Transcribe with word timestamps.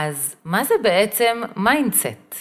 אז 0.00 0.36
מה 0.44 0.64
זה 0.64 0.74
בעצם 0.82 1.42
mindset? 1.56 2.34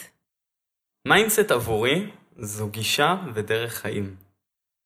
mindset 1.07 1.51
עבורי 1.51 2.09
זו 2.37 2.67
גישה 2.67 3.15
ודרך 3.33 3.73
חיים. 3.73 4.15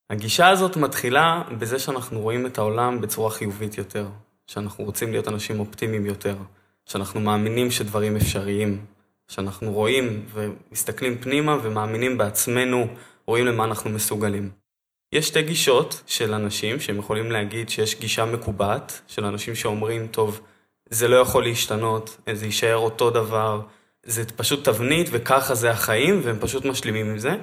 הגישה 0.09 0.49
הזאת 0.49 0.78
מתחילה 0.78 1.44
בזה 1.60 1.79
שאנחנו 1.79 2.20
רואים 2.20 2.46
את 2.46 2.57
העולם 2.57 3.02
בצורה 3.02 3.29
חיובית 3.29 3.78
יותר, 3.78 4.07
שאנחנו 4.47 4.84
רוצים 4.84 5.12
להיות 5.12 5.28
אנשים 5.28 5.60
אופטימיים 5.60 6.05
יותר, 6.05 6.36
שאנחנו 6.86 7.20
מאמינים 7.20 7.71
שדברים 7.71 8.15
אפשריים, 8.15 8.85
שאנחנו 9.28 9.72
רואים 9.72 10.26
ומסתכלים 10.33 11.17
פנימה 11.17 11.58
ומאמינים 11.63 12.17
בעצמנו, 12.17 12.88
רואים 13.28 13.46
למה 13.46 13.63
אנחנו 13.63 13.90
מסוגלים. 13.90 14.49
יש 15.13 15.28
שתי 15.28 15.42
גישות 15.42 16.03
של 16.08 16.34
אנשים 16.34 16.80
שהם 16.80 16.98
יכולים 16.98 17.31
להגיד 17.31 17.70
שיש 17.70 17.99
גישה 17.99 18.26
מקובעת, 18.26 19.02
של 19.08 19.26
אנשים 19.26 19.55
שאומרים, 19.55 20.08
טוב, 20.08 20.41
זה 20.91 21.08
לא 21.08 21.16
יכול 21.16 21.44
להשתנות, 21.44 22.17
זה 22.34 22.45
יישאר 22.45 22.77
אותו 22.77 23.09
דבר, 23.09 23.62
זה 24.03 24.25
פשוט 24.25 24.66
תבנית 24.66 25.07
וככה 25.11 25.55
זה 25.55 25.71
החיים, 25.71 26.21
והם 26.23 26.38
פשוט 26.39 26.66
משלימים 26.66 27.09
עם 27.09 27.17
זה. 27.17 27.35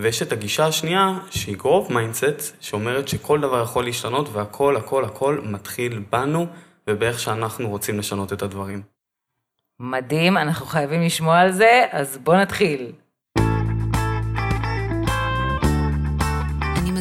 ויש 0.00 0.22
את 0.22 0.32
הגישה 0.32 0.66
השנייה, 0.66 1.18
שהיא 1.30 1.56
growth 1.56 1.90
mindset, 1.90 2.56
שאומרת 2.60 3.08
שכל 3.08 3.40
דבר 3.40 3.62
יכול 3.62 3.84
להשתנות 3.84 4.28
והכל, 4.32 4.76
הכל, 4.76 5.04
הכל 5.04 5.40
מתחיל 5.44 6.02
בנו 6.12 6.46
ובאיך 6.90 7.20
שאנחנו 7.20 7.68
רוצים 7.68 7.98
לשנות 7.98 8.32
את 8.32 8.42
הדברים. 8.42 8.82
מדהים, 9.80 10.36
אנחנו 10.36 10.66
חייבים 10.66 11.02
לשמוע 11.02 11.38
על 11.38 11.52
זה, 11.52 11.84
אז 11.90 12.18
בואו 12.22 12.36
נתחיל. 12.36 12.92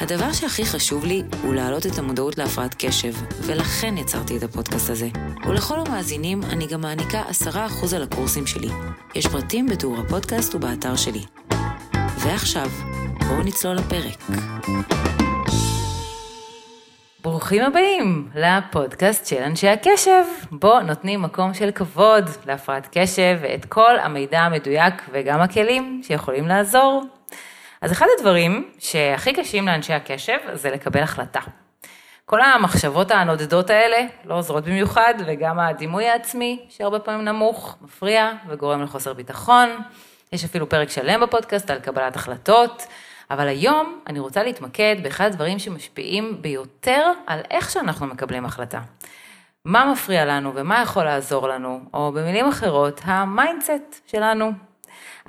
הדבר 0.00 0.32
שהכי 0.32 0.64
חשוב 0.64 1.04
לי 1.04 1.22
הוא 1.42 1.54
להעלות 1.54 1.86
את 1.86 1.98
המודעות 1.98 2.38
להפרעת 2.38 2.74
קשב, 2.78 3.12
ולכן 3.40 3.98
יצרתי 3.98 4.36
את 4.36 4.42
הפודקאסט 4.42 4.90
הזה. 4.90 5.08
ולכל 5.46 5.74
המאזינים 5.86 6.42
אני 6.42 6.66
גם 6.66 6.80
מעניקה 6.80 7.22
10% 7.22 7.96
על 7.96 8.02
הקורסים 8.02 8.46
שלי. 8.46 8.68
יש 9.14 9.26
פרטים 9.26 9.66
בתיאור 9.66 9.96
הפודקאסט 9.98 10.54
ובאתר 10.54 10.96
שלי. 10.96 11.20
ועכשיו, 12.18 12.68
בואו 13.28 13.42
נצלול 13.42 13.76
לפרק. 13.76 14.38
ברוכים 17.22 17.62
הבאים 17.62 18.28
לפודקאסט 18.34 19.26
של 19.26 19.42
אנשי 19.42 19.68
הקשב, 19.68 20.22
בו 20.50 20.80
נותנים 20.80 21.22
מקום 21.22 21.54
של 21.54 21.70
כבוד 21.70 22.24
להפרעת 22.46 22.88
קשב 22.92 23.38
ואת 23.42 23.64
כל 23.64 23.98
המידע 23.98 24.40
המדויק 24.40 24.94
וגם 25.12 25.40
הכלים 25.40 26.00
שיכולים 26.04 26.48
לעזור 26.48 27.17
אז 27.80 27.92
אחד 27.92 28.06
הדברים 28.18 28.70
שהכי 28.78 29.32
קשים 29.32 29.66
לאנשי 29.66 29.92
הקשב 29.92 30.38
זה 30.52 30.70
לקבל 30.70 31.00
החלטה. 31.00 31.40
כל 32.24 32.40
המחשבות 32.40 33.10
הנודדות 33.10 33.70
האלה 33.70 34.06
לא 34.24 34.34
עוזרות 34.34 34.64
במיוחד, 34.64 35.14
וגם 35.26 35.58
הדימוי 35.58 36.08
העצמי, 36.08 36.66
שהרבה 36.68 36.98
פעמים 36.98 37.24
נמוך, 37.24 37.76
מפריע 37.80 38.32
וגורם 38.48 38.82
לחוסר 38.82 39.12
ביטחון. 39.12 39.68
יש 40.32 40.44
אפילו 40.44 40.68
פרק 40.68 40.90
שלם 40.90 41.20
בפודקאסט 41.20 41.70
על 41.70 41.78
קבלת 41.78 42.16
החלטות, 42.16 42.86
אבל 43.30 43.48
היום 43.48 44.00
אני 44.06 44.18
רוצה 44.18 44.42
להתמקד 44.42 44.96
באחד 45.02 45.24
הדברים 45.24 45.58
שמשפיעים 45.58 46.42
ביותר 46.42 47.12
על 47.26 47.40
איך 47.50 47.70
שאנחנו 47.70 48.06
מקבלים 48.06 48.44
החלטה. 48.44 48.80
מה 49.64 49.92
מפריע 49.92 50.24
לנו 50.24 50.52
ומה 50.54 50.82
יכול 50.82 51.04
לעזור 51.04 51.48
לנו, 51.48 51.80
או 51.94 52.12
במילים 52.12 52.48
אחרות, 52.48 53.00
ה 53.04 53.16
mindset 53.16 54.00
שלנו, 54.06 54.52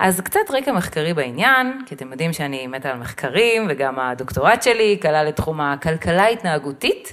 אז 0.00 0.20
קצת 0.20 0.40
רקע 0.50 0.72
מחקרי 0.72 1.14
בעניין, 1.14 1.82
כי 1.86 1.94
אתם 1.94 2.12
יודעים 2.12 2.32
שאני 2.32 2.66
מתה 2.66 2.90
על 2.90 2.98
מחקרים, 2.98 3.66
וגם 3.68 3.98
הדוקטורט 3.98 4.62
שלי 4.62 4.98
כלל 5.02 5.26
לתחום 5.28 5.60
הכלכלה 5.60 6.22
ההתנהגותית, 6.22 7.12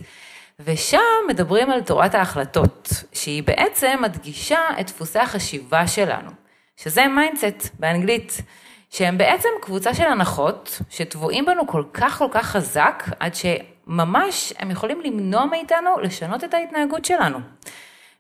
ושם 0.60 1.00
מדברים 1.28 1.72
על 1.72 1.82
תורת 1.82 2.16
ההחלטות, 2.16 2.90
שהיא 3.14 3.44
בעצם 3.44 4.00
מדגישה 4.02 4.60
את 4.80 4.88
דפוסי 4.88 5.20
החשיבה 5.20 5.88
שלנו, 5.88 6.32
שזה 6.78 7.08
mindset 7.08 7.76
באנגלית, 7.80 8.42
שהם 8.90 9.18
בעצם 9.18 9.50
קבוצה 9.62 9.94
של 9.94 10.06
הנחות 10.06 10.82
שטבועים 10.90 11.46
בנו 11.46 11.68
כל 11.68 11.84
כך 11.94 12.18
כל 12.18 12.28
כך 12.32 12.46
חזק, 12.46 13.04
עד 13.20 13.34
שממש 13.36 14.54
הם 14.60 14.72
יכולים 14.72 15.02
למנוע 15.02 15.46
מאיתנו 15.46 16.00
לשנות 16.02 16.44
את 16.44 16.54
ההתנהגות 16.54 17.06
שלנו. 17.06 17.40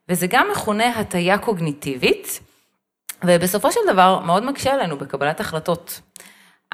וזה 0.09 0.27
גם 0.27 0.47
מכונה 0.51 0.99
הטיה 0.99 1.37
קוגניטיבית, 1.37 2.46
ובסופו 3.23 3.71
של 3.71 3.79
דבר 3.87 4.19
מאוד 4.19 4.43
מקשה 4.43 4.73
עלינו 4.73 4.97
בקבלת 4.97 5.39
החלטות. 5.39 6.01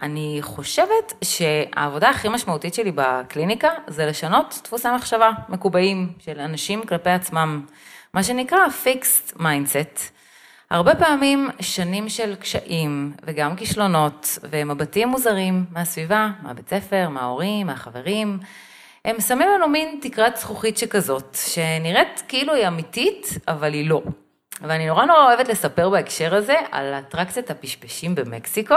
אני 0.01 0.37
חושבת 0.41 1.13
שהעבודה 1.23 2.09
הכי 2.09 2.29
משמעותית 2.29 2.73
שלי 2.73 2.91
בקליניקה 2.95 3.69
זה 3.87 4.05
לשנות 4.05 4.61
דפוסי 4.63 4.87
מחשבה 4.95 5.31
מקובעים 5.49 6.13
של 6.19 6.39
אנשים 6.39 6.85
כלפי 6.85 7.09
עצמם, 7.09 7.65
מה 8.13 8.23
שנקרא 8.23 8.59
fixed 8.83 9.37
mindset. 9.37 9.99
הרבה 10.71 10.95
פעמים 10.95 11.49
שנים 11.59 12.09
של 12.09 12.35
קשיים 12.35 13.13
וגם 13.23 13.55
כישלונות 13.55 14.37
ומבטים 14.43 15.07
מוזרים 15.07 15.65
מהסביבה, 15.71 16.29
מהבית 16.41 16.69
ספר, 16.69 17.09
מההורים, 17.09 17.67
מהחברים, 17.67 18.39
הם 19.05 19.21
שמים 19.21 19.49
לנו 19.49 19.67
מין 19.67 19.99
תקרת 20.01 20.37
זכוכית 20.37 20.77
שכזאת, 20.77 21.37
שנראית 21.47 22.23
כאילו 22.27 22.53
היא 22.53 22.67
אמיתית, 22.67 23.27
אבל 23.47 23.73
היא 23.73 23.89
לא. 23.89 24.01
ואני 24.61 24.87
נורא 24.87 25.05
נורא 25.05 25.25
אוהבת 25.25 25.47
לספר 25.47 25.89
בהקשר 25.89 26.35
הזה 26.35 26.55
על 26.71 26.93
אטרקציית 26.93 27.51
הפשפשים 27.51 28.15
במקסיקו, 28.15 28.75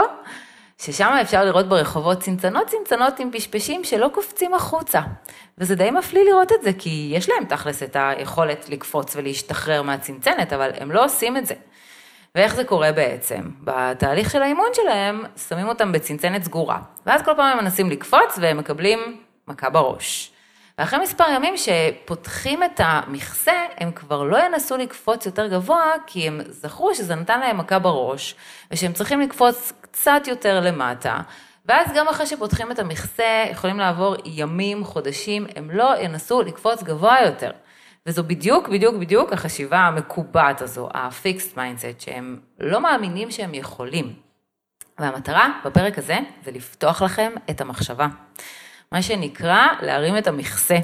ששם 0.81 1.17
אפשר 1.21 1.45
לראות 1.45 1.69
ברחובות 1.69 2.19
צנצנות 2.19 2.67
צנצנות 2.67 3.19
עם 3.19 3.31
פשפשים 3.31 3.83
שלא 3.83 4.09
קופצים 4.13 4.53
החוצה. 4.53 5.01
וזה 5.57 5.75
די 5.75 5.91
מפליא 5.91 6.23
לראות 6.23 6.51
את 6.51 6.61
זה, 6.63 6.71
כי 6.79 7.11
יש 7.13 7.29
להם 7.29 7.45
תכלס 7.45 7.83
את 7.83 7.97
היכולת 7.99 8.69
לקפוץ 8.69 9.15
ולהשתחרר 9.15 9.81
מהצנצנת, 9.81 10.53
אבל 10.53 10.69
הם 10.79 10.91
לא 10.91 11.05
עושים 11.05 11.37
את 11.37 11.45
זה. 11.45 11.53
ואיך 12.35 12.55
זה 12.55 12.63
קורה 12.63 12.91
בעצם? 12.91 13.41
בתהליך 13.63 14.31
של 14.31 14.41
האימון 14.41 14.69
שלהם, 14.73 15.23
שמים 15.49 15.67
אותם 15.67 15.91
בצנצנת 15.91 16.43
סגורה. 16.43 16.79
ואז 17.05 17.21
כל 17.21 17.31
פעם 17.37 17.57
הם 17.57 17.63
מנסים 17.63 17.89
לקפוץ 17.89 18.39
והם 18.41 18.57
מקבלים 18.57 19.17
מכה 19.47 19.69
בראש. 19.69 20.31
ואחרי 20.77 20.99
מספר 20.99 21.25
ימים 21.35 21.53
שפותחים 21.57 22.63
את 22.63 22.79
המכסה, 22.83 23.65
הם 23.77 23.91
כבר 23.91 24.23
לא 24.23 24.37
ינסו 24.37 24.77
לקפוץ 24.77 25.25
יותר 25.25 25.47
גבוה, 25.47 25.93
כי 26.07 26.27
הם 26.27 26.41
זכרו 26.49 26.95
שזה 26.95 27.15
נתן 27.15 27.39
להם 27.39 27.57
מכה 27.57 27.79
בראש, 27.79 28.35
ושהם 28.71 28.93
צריכים 28.93 29.21
לקפוץ 29.21 29.73
קצת 29.81 30.21
יותר 30.27 30.59
למטה. 30.59 31.19
ואז 31.65 31.87
גם 31.95 32.07
אחרי 32.07 32.25
שפותחים 32.25 32.71
את 32.71 32.79
המכסה, 32.79 33.45
יכולים 33.51 33.79
לעבור 33.79 34.15
ימים, 34.25 34.83
חודשים, 34.83 35.47
הם 35.55 35.71
לא 35.71 35.93
ינסו 35.99 36.41
לקפוץ 36.41 36.83
גבוה 36.83 37.17
יותר. 37.25 37.51
וזו 38.05 38.23
בדיוק, 38.23 38.67
בדיוק, 38.67 38.95
בדיוק 38.95 39.33
החשיבה 39.33 39.77
המקובעת 39.77 40.61
הזו, 40.61 40.89
ה-fixed 40.93 41.55
mindset, 41.55 42.03
שהם 42.05 42.39
לא 42.59 42.81
מאמינים 42.81 43.31
שהם 43.31 43.53
יכולים. 43.53 44.13
והמטרה 44.99 45.49
בפרק 45.65 45.97
הזה 45.97 46.17
זה 46.45 46.51
לפתוח 46.51 47.01
לכם 47.01 47.31
את 47.49 47.61
המחשבה. 47.61 48.07
מה 48.91 49.01
שנקרא 49.01 49.67
להרים 49.81 50.17
את 50.17 50.27
המכסה 50.27 50.77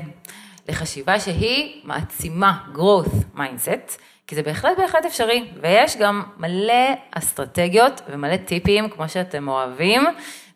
לחשיבה 0.69 1.19
שהיא 1.19 1.81
מעצימה 1.83 2.57
growth 2.75 3.37
mindset, 3.37 3.97
כי 4.27 4.35
זה 4.35 4.43
בהחלט 4.43 4.77
בהחלט 4.77 5.05
אפשרי, 5.05 5.47
ויש 5.61 5.97
גם 5.97 6.23
מלא 6.37 6.93
אסטרטגיות 7.11 8.01
ומלא 8.09 8.37
טיפים, 8.37 8.89
כמו 8.89 9.09
שאתם 9.09 9.47
אוהבים, 9.47 10.05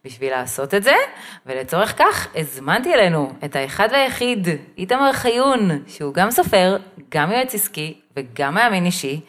בשביל 0.06 0.32
לעשות 0.32 0.74
את 0.74 0.84
זה, 0.84 0.96
ולצורך 1.46 1.98
כך 1.98 2.28
הזמנתי 2.36 2.94
אלינו 2.94 3.34
את 3.46 3.56
האחד 3.56 3.88
והיחיד, 3.92 4.48
איתמר 4.78 5.14
חיון, 5.14 5.84
שהוא 5.88 6.14
גם 6.14 6.32
סופר, 6.32 6.78
גם 7.10 7.32
יועץ 7.32 7.56
עסקי 7.56 8.00
וגם 8.18 8.54
מאמין 8.54 8.86
אישי, 8.86 9.22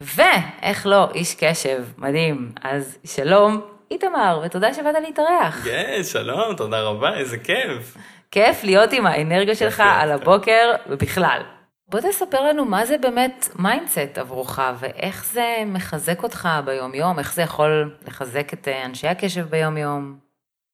ואיך 0.00 0.86
לא, 0.86 1.08
איש 1.14 1.34
קשב, 1.34 1.84
מדהים. 1.98 2.52
אז 2.62 2.98
שלום, 3.04 3.60
איתמר, 3.90 4.40
ותודה 4.44 4.74
שבאת 4.74 4.94
להתארח. 5.02 5.64
כן, 5.64 6.00
שלום, 6.02 6.54
תודה 6.56 6.80
רבה, 6.82 7.16
איזה 7.16 7.38
כיף. 7.38 7.96
כיף 8.30 8.64
להיות 8.64 8.92
עם 8.92 9.06
האנרגיה 9.06 9.54
שלך 9.54 9.82
על 9.86 10.12
הבוקר 10.12 10.72
ובכלל. 10.88 11.42
בוא 11.88 12.00
תספר 12.00 12.40
לנו 12.40 12.64
מה 12.64 12.86
זה 12.86 12.98
באמת 12.98 13.48
mindset 13.58 14.18
עבורך, 14.18 14.60
ואיך 14.78 15.26
זה 15.32 15.56
מחזק 15.66 16.22
אותך 16.22 16.48
ביום-יום, 16.64 17.18
איך 17.18 17.34
זה 17.34 17.42
יכול 17.42 17.94
לחזק 18.06 18.52
את 18.52 18.68
אה, 18.68 18.84
אנשי 18.84 19.08
הקשב 19.08 19.46
ביום-יום. 19.50 20.18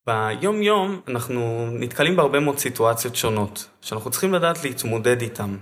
ביום-יום 0.06 1.00
אנחנו 1.08 1.68
נתקלים 1.72 2.16
בהרבה 2.16 2.40
מאוד 2.40 2.58
סיטואציות 2.58 3.16
שונות, 3.16 3.68
שאנחנו 3.80 4.10
צריכים 4.10 4.34
לדעת 4.34 4.64
להתמודד 4.64 5.20
איתן. 5.20 5.56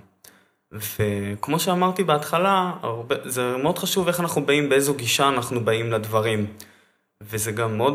וכמו 0.73 1.59
שאמרתי 1.59 2.05
בהתחלה, 2.05 2.73
הרבה, 2.83 3.15
זה 3.25 3.57
מאוד 3.57 3.79
חשוב 3.79 4.09
איך 4.09 4.21
אנחנו 4.21 4.47
באים, 4.47 4.69
באיזו 4.69 4.95
גישה 4.95 5.29
אנחנו 5.29 5.65
באים 5.65 5.93
לדברים. 5.93 6.47
וזה 7.23 7.53
גם 7.53 7.77
מאוד 7.77 7.95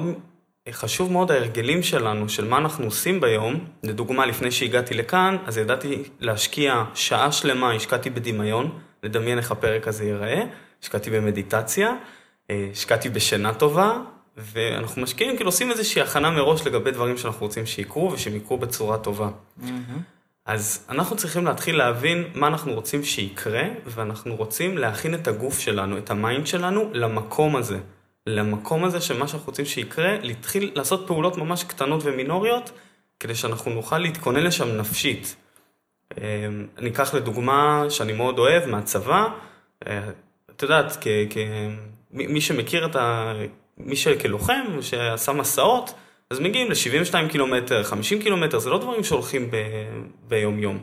חשוב 0.72 1.12
מאוד 1.12 1.32
ההרגלים 1.32 1.84
שלנו, 1.84 2.30
של 2.30 2.48
מה 2.48 2.58
אנחנו 2.58 2.86
עושים 2.86 3.22
ביום. 3.22 3.66
לדוגמה, 3.84 4.26
לפני 4.26 4.52
שהגעתי 4.52 4.94
לכאן, 4.94 5.38
אז 5.46 5.58
ידעתי 5.58 6.04
להשקיע 6.20 6.84
שעה 6.94 7.32
שלמה, 7.32 7.72
השקעתי 7.74 8.10
בדמיון, 8.10 8.80
לדמיין 9.04 9.38
איך 9.38 9.52
הפרק 9.52 9.88
הזה 9.88 10.06
ייראה, 10.06 10.44
השקעתי 10.84 11.10
במדיטציה, 11.10 11.94
אה, 12.50 12.68
השקעתי 12.72 13.10
בשינה 13.10 13.54
טובה, 13.54 13.98
ואנחנו 14.38 15.02
משקיעים, 15.02 15.36
כאילו 15.36 15.48
עושים 15.48 15.72
איזושהי 15.72 16.02
הכנה 16.02 16.30
מראש 16.30 16.68
לגבי 16.68 16.92
דברים 16.92 17.18
שאנחנו 17.18 17.46
רוצים 17.46 17.66
שיקרו, 17.66 18.12
ושהם 18.12 18.36
יקרו 18.36 18.58
בצורה 18.58 18.98
טובה. 18.98 19.30
Mm-hmm. 19.62 19.66
אז 20.46 20.86
אנחנו 20.90 21.16
צריכים 21.16 21.46
להתחיל 21.46 21.78
להבין 21.78 22.24
מה 22.36 22.48
אנחנו 22.48 22.74
רוצים 22.74 23.04
שיקרה, 23.04 23.64
ואנחנו 23.86 24.36
רוצים 24.36 24.78
להכין 24.78 25.14
את 25.14 25.28
הגוף 25.28 25.60
שלנו, 25.60 25.98
את 25.98 26.12
ה 26.12 26.19
mind 26.19 26.48
שלנו, 26.48 26.90
למקום 26.94 27.56
הזה. 27.56 27.78
למקום 28.28 28.84
הזה 28.84 29.02
של 29.02 29.18
מה 29.18 29.28
שאנחנו 29.28 29.48
רוצים 29.48 29.66
שיקרה, 29.66 30.18
להתחיל 30.22 30.72
לעשות 30.76 31.08
פעולות 31.08 31.38
ממש 31.38 31.64
קטנות 31.64 32.02
ומינוריות, 32.04 32.72
כדי 33.20 33.36
שאנחנו 33.36 33.72
נוכל 33.72 33.98
להתכונן 33.98 34.44
לשם 34.44 34.78
נפשית. 34.78 35.36
אמ, 36.18 36.68
אני 36.78 36.90
אקח 36.90 37.14
לדוגמה 37.14 37.86
שאני 37.90 38.14
מאוד 38.14 38.40
אוהב 38.40 38.66
מהצבא, 38.66 39.28
אה, 39.88 40.10
את 40.56 40.62
יודעת, 40.62 40.98
כ, 41.02 41.08
כ, 41.30 41.38
מי 42.12 42.42
שמכיר 42.42 42.86
את 42.86 42.96
ה... 42.96 43.34
מי 43.78 43.96
שכלוחם, 43.96 44.82
שעשה 44.82 45.32
מסעות, 45.32 45.94
אז 46.30 46.40
מגיעים 46.40 46.70
ל-72 46.72 47.32
קילומטר, 47.32 47.84
50 47.84 48.22
קילומטר, 48.22 48.60
זה 48.60 48.70
לא 48.70 48.78
דברים 48.78 49.04
שהולכים 49.04 49.52
ב... 49.52 49.56
ביום 50.28 50.60
יום. 50.60 50.82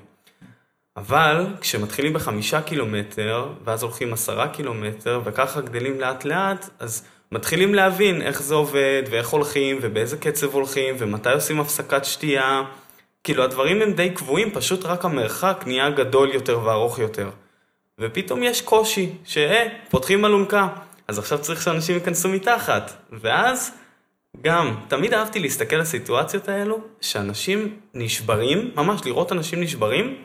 אבל 0.96 1.46
כשמתחילים 1.60 2.12
בחמישה 2.12 2.62
קילומטר, 2.62 3.48
ואז 3.64 3.82
הולכים 3.82 4.12
עשרה 4.12 4.48
קילומטר, 4.48 5.20
וככה 5.24 5.60
גדלים 5.60 6.00
לאט 6.00 6.24
לאט, 6.24 6.68
אז 6.78 7.08
מתחילים 7.32 7.74
להבין 7.74 8.22
איך 8.22 8.42
זה 8.42 8.54
עובד, 8.54 9.02
ואיך 9.10 9.28
הולכים, 9.28 9.78
ובאיזה 9.80 10.16
קצב 10.16 10.54
הולכים, 10.54 10.94
ומתי 10.98 11.30
עושים 11.30 11.60
הפסקת 11.60 12.04
שתייה. 12.04 12.62
כאילו 13.24 13.44
הדברים 13.44 13.82
הם 13.82 13.92
די 13.92 14.10
קבועים, 14.10 14.50
פשוט 14.50 14.84
רק 14.84 15.04
המרחק 15.04 15.64
נהיה 15.66 15.90
גדול 15.90 16.34
יותר 16.34 16.60
וארוך 16.64 16.98
יותר. 16.98 17.30
ופתאום 18.00 18.42
יש 18.42 18.62
קושי, 18.62 19.10
שאה, 19.24 19.68
פותחים 19.90 20.24
אלונקה, 20.24 20.68
אז 21.08 21.18
עכשיו 21.18 21.38
צריך 21.38 21.62
שאנשים 21.62 21.94
ייכנסו 21.94 22.28
מתחת. 22.28 22.92
ואז 23.12 23.72
גם, 24.42 24.74
תמיד 24.88 25.14
אהבתי 25.14 25.38
להסתכל 25.38 25.76
על 25.76 25.82
הסיטואציות 25.82 26.48
האלו, 26.48 26.80
שאנשים 27.00 27.76
נשברים, 27.94 28.70
ממש 28.76 29.00
לראות 29.04 29.32
אנשים 29.32 29.60
נשברים, 29.60 30.16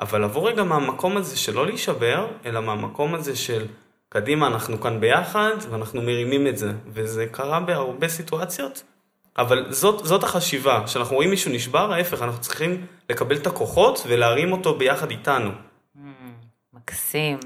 אבל 0.00 0.24
לבוא 0.24 0.48
רגע 0.48 0.62
מהמקום 0.62 1.16
הזה 1.16 1.36
של 1.36 1.54
לא 1.54 1.66
להישבר, 1.66 2.26
אלא 2.46 2.60
מהמקום 2.60 3.14
הזה 3.14 3.36
של 3.36 3.66
קדימה, 4.16 4.46
אנחנו 4.46 4.80
כאן 4.80 5.00
ביחד, 5.00 5.56
ואנחנו 5.70 6.02
מרימים 6.02 6.46
את 6.46 6.58
זה. 6.58 6.72
וזה 6.86 7.26
קרה 7.30 7.60
בהרבה 7.60 8.08
סיטואציות, 8.08 8.82
אבל 9.38 9.72
זאת, 9.72 10.04
זאת 10.04 10.24
החשיבה, 10.24 10.82
כשאנחנו 10.86 11.16
רואים 11.16 11.30
מישהו 11.30 11.52
נשבר, 11.52 11.92
ההפך, 11.92 12.22
אנחנו 12.22 12.40
צריכים 12.40 12.86
לקבל 13.10 13.36
את 13.36 13.46
הכוחות 13.46 14.02
ולהרים 14.06 14.52
אותו 14.52 14.78
ביחד 14.78 15.10
איתנו. 15.10 15.50
Mm, 15.50 16.00
מקסים. 16.72 17.38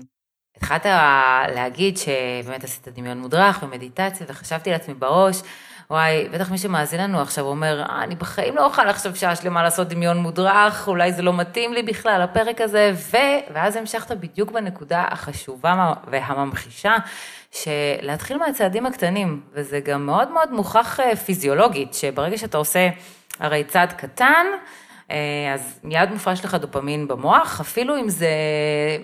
התחלת 0.57 0.87
להגיד 1.55 1.97
שבאמת 1.97 2.65
עשית 2.65 2.89
דמיון 2.89 3.19
מודרך 3.19 3.63
ומדיטציה, 3.63 4.27
וחשבתי 4.31 4.71
לעצמי 4.71 4.95
בראש, 4.95 5.43
וואי, 5.91 6.29
בטח 6.29 6.51
מי 6.51 6.59
שמאזין 6.59 7.01
לנו 7.01 7.21
עכשיו 7.21 7.45
אומר, 7.45 7.83
אה, 7.83 8.03
אני 8.03 8.15
בחיים 8.15 8.57
לא 8.57 8.65
אוכל 8.65 8.89
עכשיו 8.89 9.17
שעה 9.17 9.37
שלמה 9.37 9.63
לעשות 9.63 9.89
דמיון 9.89 10.17
מודרך, 10.17 10.89
אולי 10.89 11.13
זה 11.13 11.23
לא 11.23 11.33
מתאים 11.33 11.73
לי 11.73 11.83
בכלל, 11.83 12.23
הפרק 12.23 12.61
הזה, 12.61 12.93
ו... 12.95 13.17
ואז 13.55 13.77
המשכת 13.77 14.11
בדיוק 14.11 14.51
בנקודה 14.51 15.05
החשובה 15.11 15.93
והממחישה, 16.11 16.97
שלהתחיל 17.53 18.39
מהצעדים 18.39 18.87
הקטנים, 18.87 19.41
וזה 19.53 19.81
גם 19.81 20.07
מאוד 20.07 20.31
מאוד 20.31 20.53
מוכח 20.53 21.01
אה, 21.01 21.17
פיזיולוגית, 21.17 21.95
שברגע 21.95 22.39
שאתה 22.39 22.59
עושה 22.59 22.89
הרי 23.41 23.65
צעד 23.65 23.93
קטן, 23.93 24.47
אז 25.55 25.81
מיד 25.85 26.11
מופרש 26.11 26.45
לך 26.45 26.55
דופמין 26.55 27.09
במוח, 27.09 27.61
אפילו 27.61 27.97
אם 27.97 28.09
זה 28.09 28.29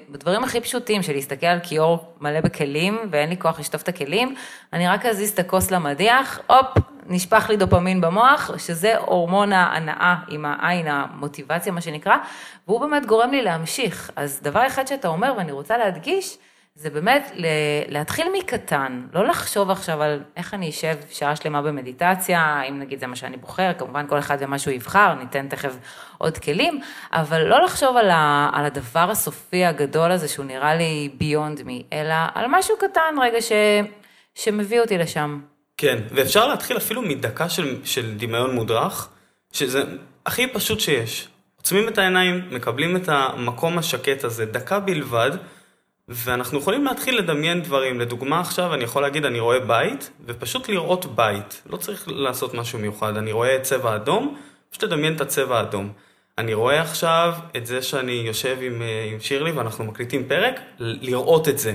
בדברים 0.08 0.44
הכי 0.44 0.60
פשוטים, 0.60 1.02
של 1.02 1.12
להסתכל 1.12 1.46
על 1.46 1.58
כיור 1.62 2.14
מלא 2.20 2.40
בכלים 2.40 2.98
ואין 3.10 3.28
לי 3.28 3.36
כוח 3.36 3.60
לשטוף 3.60 3.82
את 3.82 3.88
הכלים, 3.88 4.34
אני 4.72 4.88
רק 4.88 5.06
אזיז 5.06 5.30
את 5.30 5.38
הכוס 5.38 5.70
למדיח, 5.70 6.40
הופ, 6.46 6.66
נשפך 7.06 7.46
לי 7.48 7.56
דופמין 7.56 8.00
במוח, 8.00 8.50
שזה 8.58 8.96
הורמון 8.96 9.52
ההנאה 9.52 10.14
עם 10.28 10.44
העין, 10.48 10.86
המוטיבציה, 10.88 11.72
מה 11.72 11.80
שנקרא, 11.80 12.16
והוא 12.68 12.80
באמת 12.80 13.06
גורם 13.06 13.30
לי 13.30 13.42
להמשיך. 13.42 14.10
אז 14.16 14.40
דבר 14.42 14.66
אחד 14.66 14.86
שאתה 14.86 15.08
אומר, 15.08 15.34
ואני 15.36 15.52
רוצה 15.52 15.78
להדגיש, 15.78 16.38
זה 16.76 16.90
באמת 16.90 17.32
להתחיל 17.88 18.26
מקטן, 18.38 19.06
לא 19.12 19.26
לחשוב 19.26 19.70
עכשיו 19.70 20.02
על 20.02 20.22
איך 20.36 20.54
אני 20.54 20.70
אשב 20.70 20.94
שעה 21.10 21.36
שלמה 21.36 21.62
במדיטציה, 21.62 22.62
אם 22.68 22.78
נגיד 22.78 23.00
זה 23.00 23.06
מה 23.06 23.16
שאני 23.16 23.36
בוחר, 23.36 23.72
כמובן 23.78 24.06
כל 24.08 24.18
אחד 24.18 24.36
ומה 24.40 24.58
שהוא 24.58 24.74
יבחר, 24.74 25.14
ניתן 25.14 25.48
תכף 25.48 25.76
עוד 26.18 26.38
כלים, 26.38 26.80
אבל 27.12 27.42
לא 27.42 27.64
לחשוב 27.64 27.96
על, 27.96 28.10
ה, 28.10 28.50
על 28.52 28.64
הדבר 28.64 29.10
הסופי 29.10 29.64
הגדול 29.64 30.10
הזה 30.10 30.28
שהוא 30.28 30.44
נראה 30.44 30.74
לי 30.74 31.10
beyond 31.20 31.60
me, 31.60 31.82
אלא 31.92 32.14
על 32.34 32.46
משהו 32.48 32.76
קטן 32.78 33.14
רגע 33.22 33.40
ש, 33.40 33.52
שמביא 34.34 34.80
אותי 34.80 34.98
לשם. 34.98 35.40
כן, 35.76 35.98
ואפשר 36.10 36.48
להתחיל 36.48 36.76
אפילו 36.76 37.02
מדקה 37.02 37.48
של, 37.48 37.84
של 37.84 38.14
דמיון 38.16 38.54
מודרך, 38.54 39.08
שזה 39.52 39.82
הכי 40.26 40.46
פשוט 40.46 40.80
שיש. 40.80 41.28
עוצמים 41.56 41.88
את 41.88 41.98
העיניים, 41.98 42.48
מקבלים 42.50 42.96
את 42.96 43.08
המקום 43.08 43.78
השקט 43.78 44.24
הזה, 44.24 44.46
דקה 44.46 44.80
בלבד, 44.80 45.30
ואנחנו 46.08 46.58
יכולים 46.58 46.84
להתחיל 46.84 47.18
לדמיין 47.18 47.62
דברים. 47.62 48.00
לדוגמה 48.00 48.40
עכשיו 48.40 48.74
אני 48.74 48.84
יכול 48.84 49.02
להגיד 49.02 49.24
אני 49.24 49.40
רואה 49.40 49.60
בית, 49.60 50.10
ופשוט 50.26 50.68
לראות 50.68 51.06
בית. 51.16 51.62
לא 51.66 51.76
צריך 51.76 52.08
לעשות 52.08 52.54
משהו 52.54 52.78
מיוחד. 52.78 53.16
אני 53.16 53.32
רואה 53.32 53.60
צבע 53.62 53.96
אדום, 53.96 54.36
פשוט 54.70 54.84
לדמיין 54.84 55.16
את 55.16 55.20
הצבע 55.20 55.58
האדום. 55.58 55.92
אני 56.38 56.54
רואה 56.54 56.80
עכשיו 56.80 57.34
את 57.56 57.66
זה 57.66 57.82
שאני 57.82 58.12
יושב 58.12 58.58
עם, 58.60 58.82
אה, 58.82 59.08
עם 59.12 59.20
שירלי 59.20 59.52
ואנחנו 59.52 59.84
מקליטים 59.84 60.28
פרק, 60.28 60.60
לראות 60.78 61.48
את 61.48 61.58
זה. 61.58 61.74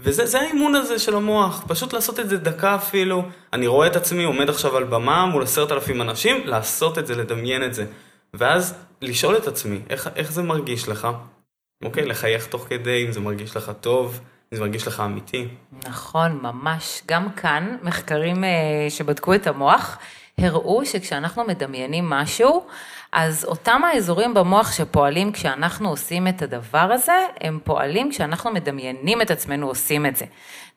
וזה 0.00 0.40
האימון 0.40 0.74
הזה 0.74 0.98
של 0.98 1.14
המוח, 1.16 1.64
פשוט 1.68 1.92
לעשות 1.92 2.20
את 2.20 2.28
זה 2.28 2.36
דקה 2.36 2.74
אפילו. 2.74 3.22
אני 3.52 3.66
רואה 3.66 3.86
את 3.86 3.96
עצמי 3.96 4.24
עומד 4.24 4.48
עכשיו 4.48 4.76
על 4.76 4.84
במה 4.84 5.26
מול 5.26 5.42
עשרת 5.42 5.72
אלפים 5.72 6.02
אנשים, 6.02 6.46
לעשות 6.46 6.98
את 6.98 7.06
זה, 7.06 7.14
לדמיין 7.14 7.64
את 7.64 7.74
זה. 7.74 7.86
ואז 8.34 8.74
לשאול 9.02 9.36
את 9.36 9.46
עצמי, 9.46 9.80
איך, 9.90 10.10
איך 10.16 10.32
זה 10.32 10.42
מרגיש 10.42 10.88
לך? 10.88 11.08
אוקיי, 11.84 12.06
לחייך 12.06 12.46
תוך 12.46 12.66
כדי, 12.68 13.06
אם 13.06 13.12
זה 13.12 13.20
מרגיש 13.20 13.56
לך 13.56 13.72
טוב, 13.80 14.20
אם 14.52 14.56
זה 14.58 14.62
מרגיש 14.62 14.86
לך 14.86 15.00
אמיתי. 15.00 15.48
נכון, 15.88 16.38
ממש. 16.42 17.02
גם 17.06 17.32
כאן, 17.32 17.76
מחקרים 17.82 18.44
אה, 18.44 18.50
שבדקו 18.88 19.34
את 19.34 19.46
המוח, 19.46 19.98
הראו 20.38 20.86
שכשאנחנו 20.86 21.44
מדמיינים 21.44 22.10
משהו, 22.10 22.66
אז 23.12 23.44
אותם 23.44 23.82
האזורים 23.84 24.34
במוח 24.34 24.72
שפועלים 24.72 25.32
כשאנחנו 25.32 25.88
עושים 25.88 26.28
את 26.28 26.42
הדבר 26.42 26.92
הזה, 26.92 27.26
הם 27.40 27.58
פועלים 27.64 28.10
כשאנחנו 28.10 28.50
מדמיינים 28.50 29.22
את 29.22 29.30
עצמנו 29.30 29.66
עושים 29.66 30.06
את 30.06 30.16
זה. 30.16 30.24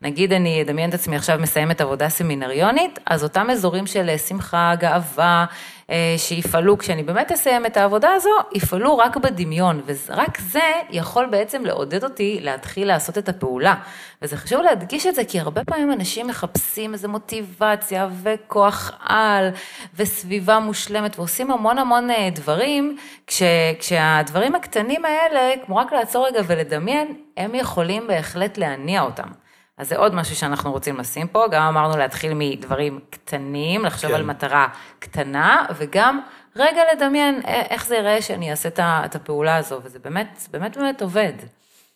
נגיד 0.02 0.34
אני 0.34 0.62
אדמיין 0.62 0.90
את 0.90 0.94
עצמי 0.94 1.16
עכשיו 1.16 1.40
מסיימת 1.40 1.82
עבודה 1.82 2.10
סמינריונית, 2.10 3.00
אז 3.06 3.24
אותם 3.24 3.50
אזורים 3.50 3.88
של 3.88 4.18
שמחה, 4.18 4.74
גאווה, 4.80 5.46
אה, 5.90 6.16
שיפעלו 6.18 6.78
כשאני 6.78 7.04
באמת 7.04 7.32
אסיים 7.32 7.66
את 7.66 7.78
העבודה 7.78 8.12
הזו, 8.12 8.30
יפעלו 8.52 8.98
רק 8.98 9.18
בדמיון, 9.18 9.82
ורק 9.86 10.40
זה 10.40 10.72
יכול 10.90 11.26
בעצם 11.26 11.66
לעודד 11.66 12.04
אותי 12.04 12.40
להתחיל 12.42 12.88
לעשות 12.88 13.18
את 13.18 13.30
הפעולה. 13.30 13.76
וזה 14.22 14.38
חשוב 14.38 14.62
להדגיש 14.62 15.08
את 15.08 15.16
זה, 15.16 15.26
כי 15.26 15.40
הרבה 15.40 15.64
פעמים 15.64 15.92
אנשים 15.92 16.28
מחפשים 16.28 16.94
איזו 16.94 17.10
מוטיבציה 17.10 18.10
וכוח 18.24 18.92
על 19.00 19.50
וסביבה 19.96 20.60
מושלמת, 20.60 21.20
ועושים 21.20 21.52
המון 21.52 21.78
המון 21.78 22.12
אה, 22.12 22.30
דברים, 22.36 22.98
כש, 23.28 23.44
כשהדברים 23.80 24.56
הקטנים 24.56 25.06
האלה, 25.06 25.54
כמו 25.66 25.76
רק 25.76 25.94
לעצור 25.94 26.28
רגע 26.28 26.42
ולדמיין, 26.48 27.14
הם 27.38 27.56
יכולים 27.56 28.08
בהחלט 28.08 28.58
להניע 28.58 29.02
אותם. 29.02 29.49
אז 29.80 29.90
זה 29.90 29.98
עוד 29.98 30.16
משהו 30.16 30.36
שאנחנו 30.36 30.72
רוצים 30.72 30.98
לשים 30.98 31.28
פה, 31.28 31.46
גם 31.52 31.64
אמרנו 31.64 31.98
להתחיל 31.98 32.34
מדברים 32.36 33.00
קטנים, 33.10 33.86
לחשוב 33.86 34.10
כן. 34.10 34.16
על 34.16 34.24
מטרה 34.24 34.68
קטנה, 35.00 35.66
וגם 35.78 36.22
רגע 36.56 36.82
לדמיין 36.94 37.42
איך 37.46 37.86
זה 37.86 37.96
ייראה 37.96 38.22
שאני 38.22 38.52
אעשה 38.52 38.70
את 38.80 39.16
הפעולה 39.16 39.56
הזו, 39.56 39.80
וזה 39.84 40.00
באמת, 40.00 40.48
באמת 40.52 40.78
באמת 40.78 41.02
עובד. 41.02 41.34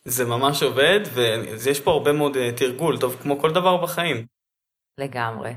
זה 0.04 0.24
ממש 0.24 0.62
עובד, 0.62 1.00
ויש 1.64 1.80
פה 1.80 1.90
הרבה 1.90 2.12
מאוד 2.12 2.36
אה, 2.36 2.52
תרגול, 2.52 2.98
טוב, 2.98 3.16
כמו 3.22 3.38
כל 3.40 3.50
דבר 3.50 3.76
בחיים. 3.76 4.26
לגמרי. 4.98 5.52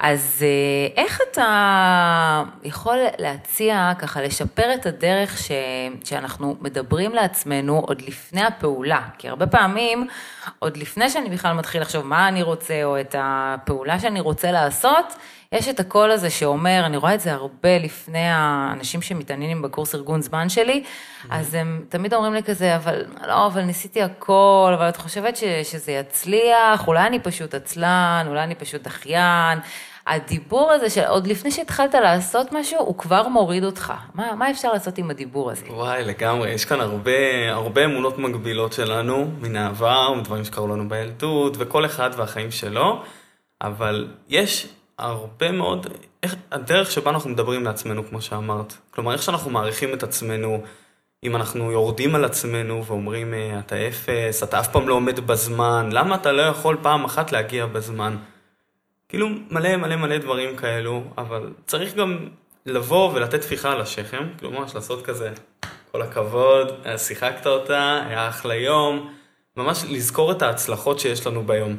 אז 0.00 0.42
אה, 0.42 1.02
איך 1.02 1.20
אתה 1.30 2.42
יכול 2.62 2.96
להציע, 3.18 3.92
ככה, 3.98 4.22
לשפר 4.22 4.74
את 4.74 4.86
הדרך 4.86 5.38
ש... 5.38 5.50
שאנחנו 6.04 6.56
מדברים 6.60 7.14
לעצמנו 7.14 7.78
עוד 7.78 8.02
לפני 8.02 8.44
הפעולה? 8.44 9.00
כי 9.18 9.28
הרבה 9.28 9.46
פעמים, 9.46 10.06
עוד 10.58 10.76
לפני 10.76 11.10
שאני 11.10 11.30
בכלל 11.30 11.52
מתחיל 11.52 11.80
לחשוב 11.80 12.06
מה 12.06 12.28
אני 12.28 12.42
רוצה, 12.42 12.84
או 12.84 13.00
את 13.00 13.14
הפעולה 13.18 14.00
שאני 14.00 14.20
רוצה 14.20 14.52
לעשות, 14.52 15.14
יש 15.54 15.68
את 15.68 15.80
הקול 15.80 16.10
הזה 16.10 16.30
שאומר, 16.30 16.82
אני 16.86 16.96
רואה 16.96 17.14
את 17.14 17.20
זה 17.20 17.32
הרבה 17.32 17.78
לפני 17.78 18.28
האנשים 18.28 19.02
שמתעניינים 19.02 19.62
בקורס 19.62 19.94
ארגון 19.94 20.22
זמן 20.22 20.48
שלי, 20.48 20.84
אז 21.30 21.54
הם 21.54 21.84
תמיד 21.88 22.14
אומרים 22.14 22.34
לי 22.34 22.42
כזה, 22.42 22.76
אבל 22.76 23.04
לא, 23.26 23.46
אבל 23.46 23.62
ניסיתי 23.62 24.02
הכל, 24.02 24.72
אבל 24.78 24.88
את 24.88 24.96
חושבת 24.96 25.36
ש, 25.36 25.44
שזה 25.44 25.92
יצליח, 25.92 26.86
אולי 26.86 27.06
אני 27.06 27.20
פשוט 27.20 27.54
עצלן, 27.54 28.24
אולי 28.28 28.42
אני 28.42 28.54
פשוט 28.54 28.82
דחיין. 28.82 29.58
הדיבור 30.06 30.72
הזה 30.72 30.90
של 30.90 31.04
עוד 31.04 31.26
לפני 31.26 31.50
שהתחלת 31.50 31.94
לעשות 31.94 32.52
משהו, 32.52 32.78
הוא 32.80 32.98
כבר 32.98 33.28
מוריד 33.28 33.64
אותך. 33.64 33.92
מה, 34.14 34.34
מה 34.34 34.50
אפשר 34.50 34.72
לעשות 34.72 34.98
עם 34.98 35.10
הדיבור 35.10 35.50
הזה? 35.50 35.66
וואי, 35.70 36.04
לגמרי. 36.04 36.50
יש 36.50 36.64
כאן 36.64 36.80
הרבה, 36.80 37.50
הרבה 37.50 37.84
אמונות 37.84 38.18
מגבילות 38.18 38.72
שלנו, 38.72 39.30
מן 39.40 39.56
העבר, 39.56 40.12
מדברים 40.14 40.44
שקרו 40.44 40.68
לנו 40.68 40.88
בילדות, 40.88 41.56
וכל 41.58 41.86
אחד 41.86 42.10
והחיים 42.16 42.50
שלו, 42.50 43.02
אבל 43.62 44.08
יש 44.28 44.68
הרבה 45.00 45.52
מאוד, 45.52 45.86
איך, 46.22 46.36
הדרך 46.52 46.90
שבה 46.90 47.10
אנחנו 47.10 47.30
מדברים 47.30 47.64
לעצמנו, 47.64 48.08
כמו 48.08 48.22
שאמרת. 48.22 48.74
כלומר, 48.90 49.12
איך 49.12 49.22
שאנחנו 49.22 49.50
מעריכים 49.50 49.94
את 49.94 50.02
עצמנו, 50.02 50.62
אם 51.24 51.36
אנחנו 51.36 51.72
יורדים 51.72 52.14
על 52.14 52.24
עצמנו 52.24 52.86
ואומרים, 52.86 53.34
אה, 53.34 53.58
אתה 53.58 53.88
אפס, 53.88 54.42
אתה 54.42 54.60
אף 54.60 54.68
פעם 54.68 54.88
לא 54.88 54.94
עומד 54.94 55.20
בזמן, 55.20 55.88
למה 55.92 56.14
אתה 56.14 56.32
לא 56.32 56.42
יכול 56.42 56.76
פעם 56.82 57.04
אחת 57.04 57.32
להגיע 57.32 57.66
בזמן? 57.66 58.16
כאילו 59.08 59.28
מלא 59.50 59.76
מלא 59.76 59.96
מלא 59.96 60.18
דברים 60.18 60.56
כאלו, 60.56 61.02
אבל 61.18 61.52
צריך 61.66 61.94
גם 61.94 62.28
לבוא 62.66 63.12
ולתת 63.14 63.40
טפיחה 63.40 63.72
על 63.72 63.80
השכם, 63.80 64.28
כאילו 64.38 64.52
ממש 64.52 64.74
לעשות 64.74 65.04
כזה, 65.04 65.30
כל 65.92 66.02
הכבוד, 66.02 66.68
שיחקת 66.96 67.46
אותה, 67.46 68.02
היה 68.08 68.28
אחלה 68.28 68.54
יום, 68.54 69.12
ממש 69.56 69.84
לזכור 69.88 70.32
את 70.32 70.42
ההצלחות 70.42 71.00
שיש 71.00 71.26
לנו 71.26 71.42
ביום. 71.46 71.76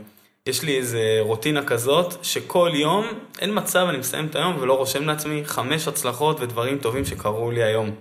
יש 0.48 0.63
לי 0.63 0.77
איזה 0.77 1.17
רוטינה 1.19 1.63
כזאת, 1.63 2.24
שכל 2.24 2.71
יום, 2.74 3.05
אין 3.39 3.57
מצב, 3.57 3.86
אני 3.89 3.98
מסיים 3.98 4.25
את 4.25 4.36
היום 4.36 4.55
ולא 4.60 4.77
רושם 4.77 5.07
לעצמי 5.07 5.45
חמש 5.45 5.88
הצלחות 5.88 6.39
ודברים 6.39 6.77
טובים 6.77 7.05
שקרו 7.05 7.51
לי 7.51 7.63
היום. 7.63 7.91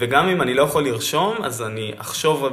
וגם 0.00 0.28
אם 0.28 0.42
אני 0.42 0.54
לא 0.54 0.62
יכול 0.62 0.84
לרשום, 0.84 1.36
אז 1.44 1.62
אני 1.62 1.92
אחשוב 1.96 2.48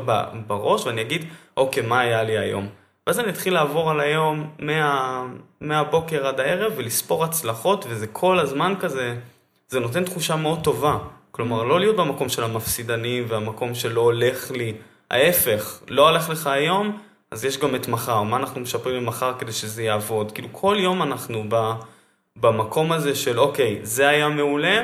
בראש 0.48 0.86
ואני 0.86 1.02
אגיד, 1.02 1.26
אוקיי, 1.58 1.84
מה 1.84 2.00
היה 2.00 2.24
לי 2.24 2.38
היום? 2.38 2.68
ואז 3.08 3.20
אני 3.20 3.30
אתחיל 3.30 3.54
לעבור 3.54 3.92
על 3.92 4.00
היום 4.00 4.50
מה, 4.60 5.26
מהבוקר 5.62 6.28
עד 6.28 6.40
הערב 6.40 6.74
ולספור 6.76 7.24
הצלחות, 7.24 7.86
וזה 7.90 8.08
כל 8.08 8.40
הזמן 8.40 8.74
כזה, 8.80 9.16
זה 9.68 9.80
נותן 9.80 10.04
תחושה 10.04 10.36
מאוד 10.36 10.64
טובה. 10.64 10.98
כלומר, 11.32 11.64
לא 11.64 11.80
להיות 11.80 11.96
במקום 11.96 12.30
של 12.30 12.44
המפסידנים 12.44 13.26
והמקום 13.28 13.76
שלא 13.76 14.02
הולך 14.02 14.52
לי. 14.52 14.74
ההפך, 15.12 15.80
לא 15.88 16.08
הלך 16.08 16.30
לך 16.30 16.48
היום, 16.48 16.98
אז 17.36 17.46
יש 17.46 17.60
גם 17.60 17.76
את 17.76 17.88
מחר. 17.88 18.24
מה 18.24 18.38
אנחנו 18.38 18.62
משפרים 18.62 18.96
למחר 18.96 19.34
כדי 19.40 19.52
שזה 19.52 19.84
יעבוד? 19.84 20.32
כאילו, 20.32 20.48
כל 20.52 20.78
יום 20.80 21.04
אנחנו 21.04 21.44
ב, 21.50 21.72
במקום 22.36 22.92
הזה 22.92 23.16
של, 23.16 23.40
אוקיי, 23.40 23.80
זה 23.84 24.08
היה 24.08 24.30
מעולה, 24.30 24.82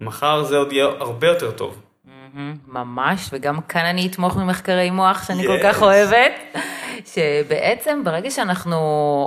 מחר 0.00 0.44
זה 0.44 0.56
עוד 0.56 0.72
יהיה 0.72 0.84
הרבה 0.84 1.26
יותר 1.26 1.50
טוב. 1.50 1.82
ממש, 2.68 3.28
וגם 3.32 3.60
כאן 3.60 3.84
אני 3.84 4.06
אתמוך 4.06 4.36
ממחקרי 4.36 4.90
מוח 4.90 5.26
שאני 5.26 5.44
yes. 5.44 5.46
כל 5.46 5.58
כך 5.62 5.82
אוהבת. 5.82 6.32
שבעצם 7.06 8.02
ברגע 8.04 8.30
שאנחנו 8.30 8.76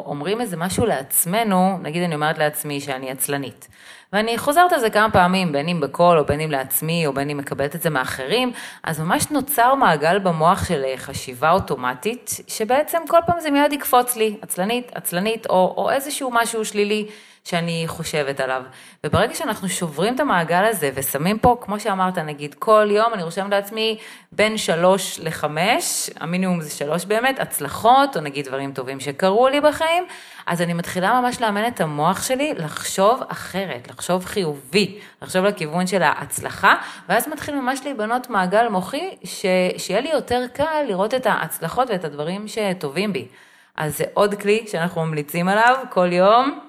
אומרים 0.06 0.42
איזה 0.42 0.58
משהו 0.58 0.86
לעצמנו, 0.86 1.80
נגיד 1.82 2.04
אני 2.04 2.16
אומרת 2.16 2.38
לעצמי 2.38 2.82
שאני 2.82 3.12
עצלנית, 3.12 3.68
ואני 4.16 4.38
חוזרת 4.38 4.74
על 4.74 4.80
זה 4.80 4.90
כמה 4.90 5.12
פעמים, 5.12 5.52
בין 5.52 5.68
אם 5.68 5.80
בקול 5.80 6.20
או 6.20 6.26
בין 6.26 6.40
אם 6.40 6.52
לעצמי 6.52 7.08
או 7.08 7.14
בין 7.14 7.30
אם 7.30 7.38
מקבלת 7.38 7.76
את 7.76 7.82
זה 7.82 7.90
מאחרים, 7.90 8.52
אז 8.84 9.00
ממש 9.00 9.32
נוצר 9.32 9.76
מעגל 9.76 10.20
במוח 10.20 10.68
של 10.68 10.84
חשיבה 10.98 11.52
אוטומטית, 11.52 12.38
שבעצם 12.48 12.98
כל 13.08 13.18
פעם 13.26 13.40
זה 13.40 13.52
מיד 13.52 13.74
יקפוץ 13.74 14.16
לי, 14.16 14.38
עצלנית, 14.42 14.92
עצלנית, 14.96 15.48
או, 15.50 15.74
או 15.78 15.92
איזשהו 15.92 16.32
משהו 16.34 16.66
שלילי. 16.66 17.08
שאני 17.46 17.84
חושבת 17.88 18.40
עליו. 18.40 18.64
וברגע 19.04 19.36
שאנחנו 19.36 19.70
שוברים 19.70 20.16
את 20.16 20.20
המעגל 20.20 20.66
הזה 20.66 20.90
ושמים 20.96 21.40
פה, 21.40 21.58
כמו 21.62 21.80
שאמרת, 21.80 22.18
נגיד 22.18 22.56
כל 22.60 22.88
יום 22.92 23.14
אני 23.14 23.24
רושמת 23.24 23.52
לעצמי 23.52 23.98
בין 24.32 24.58
שלוש 24.58 25.20
לחמש, 25.20 26.10
המינימום 26.20 26.62
זה 26.62 26.70
שלוש 26.70 27.06
באמת, 27.06 27.40
הצלחות, 27.40 28.18
או 28.18 28.22
נגיד 28.22 28.46
דברים 28.46 28.74
טובים 28.74 29.00
שקרו 29.00 29.48
לי 29.48 29.62
בחיים, 29.62 30.06
אז 30.46 30.62
אני 30.62 30.74
מתחילה 30.74 31.22
ממש 31.22 31.42
לאמן 31.42 31.68
את 31.68 31.82
המוח 31.82 32.24
שלי 32.24 32.54
לחשוב 32.58 33.22
אחרת, 33.28 33.88
לחשוב 33.90 34.26
חיובי, 34.26 35.00
לחשוב 35.22 35.46
לכיוון 35.46 35.88
של 35.88 36.04
ההצלחה, 36.04 36.76
ואז 37.10 37.28
מתחיל 37.28 37.56
ממש 37.56 37.80
להיבנות 37.84 38.30
מעגל 38.30 38.68
מוחי, 38.68 39.16
ש... 39.24 39.46
שיהיה 39.78 40.02
לי 40.02 40.10
יותר 40.10 40.46
קל 40.54 40.84
לראות 40.88 41.14
את 41.14 41.26
ההצלחות 41.26 41.90
ואת 41.90 42.04
הדברים 42.04 42.46
שטובים 42.48 43.14
בי. 43.14 43.28
אז 43.76 43.98
זה 43.98 44.04
עוד 44.14 44.36
כלי 44.36 44.66
שאנחנו 44.68 45.06
ממליצים 45.06 45.48
עליו 45.48 45.76
כל 45.90 46.14
יום, 46.14 46.60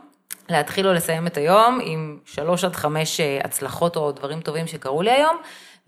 להתחיל 0.48 0.88
או 0.88 0.92
לסיים 0.92 1.26
את 1.26 1.36
היום 1.36 1.80
עם 1.82 2.18
שלוש 2.24 2.64
עד 2.64 2.76
חמש 2.76 3.20
אה, 3.20 3.40
הצלחות 3.44 3.96
או 3.96 4.12
דברים 4.12 4.40
טובים 4.40 4.66
שקרו 4.66 5.02
לי 5.02 5.10
היום, 5.10 5.36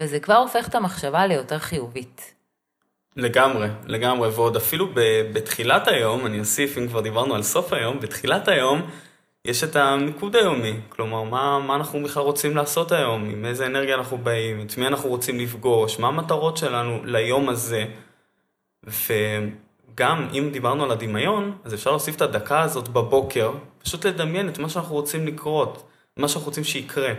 וזה 0.00 0.20
כבר 0.20 0.36
הופך 0.36 0.68
את 0.68 0.74
המחשבה 0.74 1.26
ליותר 1.26 1.58
חיובית. 1.58 2.34
לגמרי, 3.16 3.68
לגמרי, 3.86 4.28
ועוד 4.28 4.56
אפילו 4.56 4.88
בתחילת 5.32 5.88
היום, 5.88 6.26
אני 6.26 6.40
אוסיף, 6.40 6.78
אם 6.78 6.88
כבר 6.88 7.00
דיברנו 7.00 7.34
על 7.34 7.42
סוף 7.42 7.72
היום, 7.72 8.00
בתחילת 8.00 8.48
היום 8.48 8.82
יש 9.44 9.64
את 9.64 9.76
המיקוד 9.76 10.36
היומי, 10.36 10.80
כלומר, 10.88 11.22
מה, 11.22 11.58
מה 11.58 11.74
אנחנו 11.74 12.02
בכלל 12.02 12.22
רוצים 12.22 12.56
לעשות 12.56 12.92
היום, 12.92 13.30
עם 13.30 13.44
איזה 13.44 13.66
אנרגיה 13.66 13.94
אנחנו 13.94 14.18
באים, 14.18 14.66
את 14.66 14.78
מי 14.78 14.86
אנחנו 14.86 15.08
רוצים 15.08 15.40
לפגוש, 15.40 15.98
מה 15.98 16.08
המטרות 16.08 16.56
שלנו 16.56 17.00
ליום 17.04 17.48
הזה, 17.48 17.84
ו... 18.86 19.12
גם 19.94 20.28
אם 20.34 20.50
דיברנו 20.52 20.84
על 20.84 20.90
הדמיון, 20.90 21.58
אז 21.64 21.74
אפשר 21.74 21.90
להוסיף 21.90 22.16
את 22.16 22.22
הדקה 22.22 22.60
הזאת 22.60 22.88
בבוקר, 22.88 23.52
פשוט 23.82 24.06
לדמיין 24.06 24.48
את 24.48 24.58
מה 24.58 24.68
שאנחנו 24.68 24.94
רוצים 24.94 25.26
לקרות, 25.26 25.88
מה 26.16 26.28
שאנחנו 26.28 26.48
רוצים 26.48 26.64
שיקרה. 26.64 27.12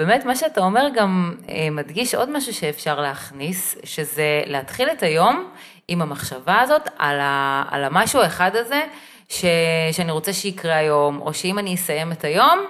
באמת, 0.00 0.24
מה 0.24 0.36
שאתה 0.36 0.60
אומר 0.60 0.86
גם 0.94 1.34
אה, 1.48 1.68
מדגיש 1.70 2.14
עוד 2.14 2.30
משהו 2.30 2.54
שאפשר 2.54 3.00
להכניס, 3.00 3.76
שזה 3.84 4.42
להתחיל 4.46 4.88
את 4.90 5.02
היום 5.02 5.50
עם 5.88 6.02
המחשבה 6.02 6.60
הזאת 6.60 6.82
על, 6.98 7.20
ה, 7.20 7.64
על 7.70 7.84
המשהו 7.84 8.20
האחד 8.20 8.56
הזה, 8.56 8.80
ש, 9.28 9.44
שאני 9.92 10.12
רוצה 10.12 10.32
שיקרה 10.32 10.76
היום, 10.76 11.20
או 11.20 11.34
שאם 11.34 11.58
אני 11.58 11.74
אסיים 11.74 12.12
את 12.12 12.24
היום, 12.24 12.64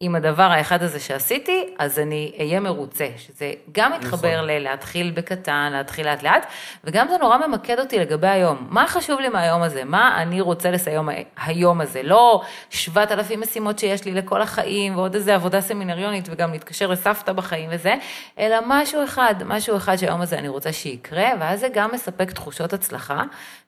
עם 0.00 0.14
הדבר 0.14 0.42
האחד 0.42 0.82
הזה 0.82 1.00
שעשיתי, 1.00 1.74
אז 1.78 1.98
אני 1.98 2.32
אהיה 2.38 2.60
מרוצה, 2.60 3.08
שזה 3.16 3.52
גם 3.72 3.92
מתחבר 3.92 4.36
נכון. 4.36 4.46
ללהתחיל 4.50 5.10
בקטן, 5.10 5.72
להתחיל 5.72 6.06
לאט 6.06 6.22
לאט, 6.22 6.46
וגם 6.84 7.08
זה 7.08 7.16
נורא 7.20 7.46
ממקד 7.46 7.78
אותי 7.78 7.98
לגבי 7.98 8.26
היום. 8.26 8.66
מה 8.70 8.86
חשוב 8.88 9.20
לי 9.20 9.28
מהיום 9.28 9.62
הזה? 9.62 9.84
מה 9.84 10.22
אני 10.22 10.40
רוצה 10.40 10.70
לסיים 10.70 11.08
היום 11.36 11.80
הזה? 11.80 12.02
לא 12.02 12.42
7,000 12.70 13.40
משימות 13.40 13.78
שיש 13.78 14.04
לי 14.04 14.12
לכל 14.12 14.42
החיים, 14.42 14.96
ועוד 14.96 15.14
איזה 15.14 15.34
עבודה 15.34 15.60
סמינריונית, 15.60 16.28
וגם 16.30 16.52
להתקשר 16.52 16.86
לסבתא 16.86 17.32
בחיים 17.32 17.70
וזה, 17.72 17.94
אלא 18.38 18.56
משהו 18.66 19.04
אחד, 19.04 19.34
משהו 19.46 19.76
אחד 19.76 19.96
שהיום 19.96 20.20
הזה 20.20 20.38
אני 20.38 20.48
רוצה 20.48 20.72
שיקרה, 20.72 21.28
ואז 21.40 21.60
זה 21.60 21.68
גם 21.72 21.90
מספק 21.92 22.30
תחושות 22.30 22.72
הצלחה, 22.72 23.22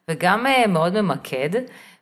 וגם 0.07 0.47
אה, 0.47 0.67
מאוד 0.67 1.01
ממקד. 1.01 1.49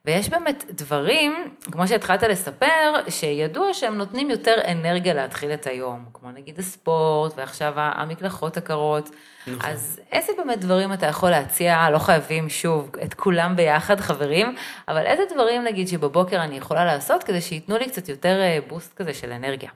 ויש 0.10 0.30
באמת 0.30 0.66
דברים, 0.72 1.52
כמו 1.72 1.88
שהתחלת 1.88 2.24
לספר, 2.24 2.94
שידוע 3.10 3.74
שהם 3.74 3.98
נותנים 3.98 4.30
יותר 4.30 4.56
אנרגיה 4.68 5.14
להתחיל 5.14 5.54
את 5.54 5.68
היום, 5.68 6.06
כמו 6.14 6.32
נגיד 6.32 6.60
הספורט, 6.60 7.34
ועכשיו 7.38 7.74
המקלחות 7.76 8.58
הקרות. 8.58 9.10
נכון. 9.48 9.70
אז 9.70 10.00
איזה 10.12 10.32
באמת 10.38 10.60
דברים 10.60 10.94
אתה 10.94 11.06
יכול 11.06 11.30
להציע, 11.30 11.90
לא 11.90 12.00
חייבים 12.00 12.50
שוב 12.50 12.92
את 13.04 13.14
כולם 13.14 13.56
ביחד, 13.56 14.00
חברים, 14.00 14.56
אבל 14.88 15.06
איזה 15.06 15.24
דברים 15.34 15.64
נגיד 15.64 15.88
שבבוקר 15.88 16.44
אני 16.44 16.58
יכולה 16.58 16.86
לעשות 16.86 17.24
כדי 17.24 17.42
שייתנו 17.42 17.78
לי 17.78 17.90
קצת 17.90 18.10
יותר 18.10 18.40
בוסט 18.68 18.92
אה, 18.92 18.98
כזה 18.98 19.14
של 19.14 19.32
אנרגיה? 19.32 19.70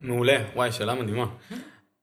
מעולה, 0.00 0.36
וואי, 0.54 0.72
שאלה 0.72 0.94
מדהימה. 0.94 1.26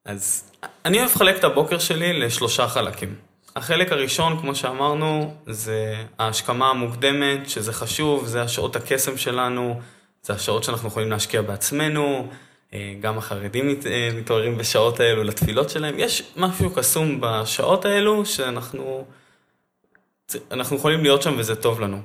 אז 0.06 0.51
אני 0.86 1.00
אוהב 1.00 1.10
לחלק 1.10 1.39
את 1.39 1.44
הבוקר 1.44 1.80
שלי 1.80 2.20
לשלושה 2.20 2.68
חלקים. 2.68 3.33
החלק 3.55 3.91
הראשון, 3.91 4.39
כמו 4.39 4.55
שאמרנו, 4.55 5.33
זה 5.48 5.95
ההשכמה 6.19 6.69
המוקדמת, 6.69 7.50
שזה 7.50 7.74
חשוב, 7.74 8.25
זה 8.25 8.41
השעות 8.41 8.75
הקסם 8.75 9.17
שלנו, 9.17 9.79
זה 10.24 10.33
השעות 10.33 10.63
שאנחנו 10.63 10.88
יכולים 10.88 11.10
להשקיע 11.12 11.41
בעצמנו, 11.41 12.27
אה, 12.74 12.93
גם 13.01 13.17
החרדים 13.17 13.69
אה, 13.86 14.10
מתעוררים 14.15 14.57
בשעות 14.57 15.00
האלו 15.00 15.24
לתפילות 15.24 15.69
שלהם. 15.69 16.00
יש 16.00 16.24
משהו 16.38 16.69
קסום 16.69 17.17
בשעות 17.22 17.86
האלו 17.86 18.25
שאנחנו 18.25 19.05
אנחנו 20.51 20.75
יכולים 20.75 21.03
להיות 21.03 21.22
שם 21.22 21.36
וזה 21.38 21.55
טוב 21.55 21.81
לנו. 21.81 22.01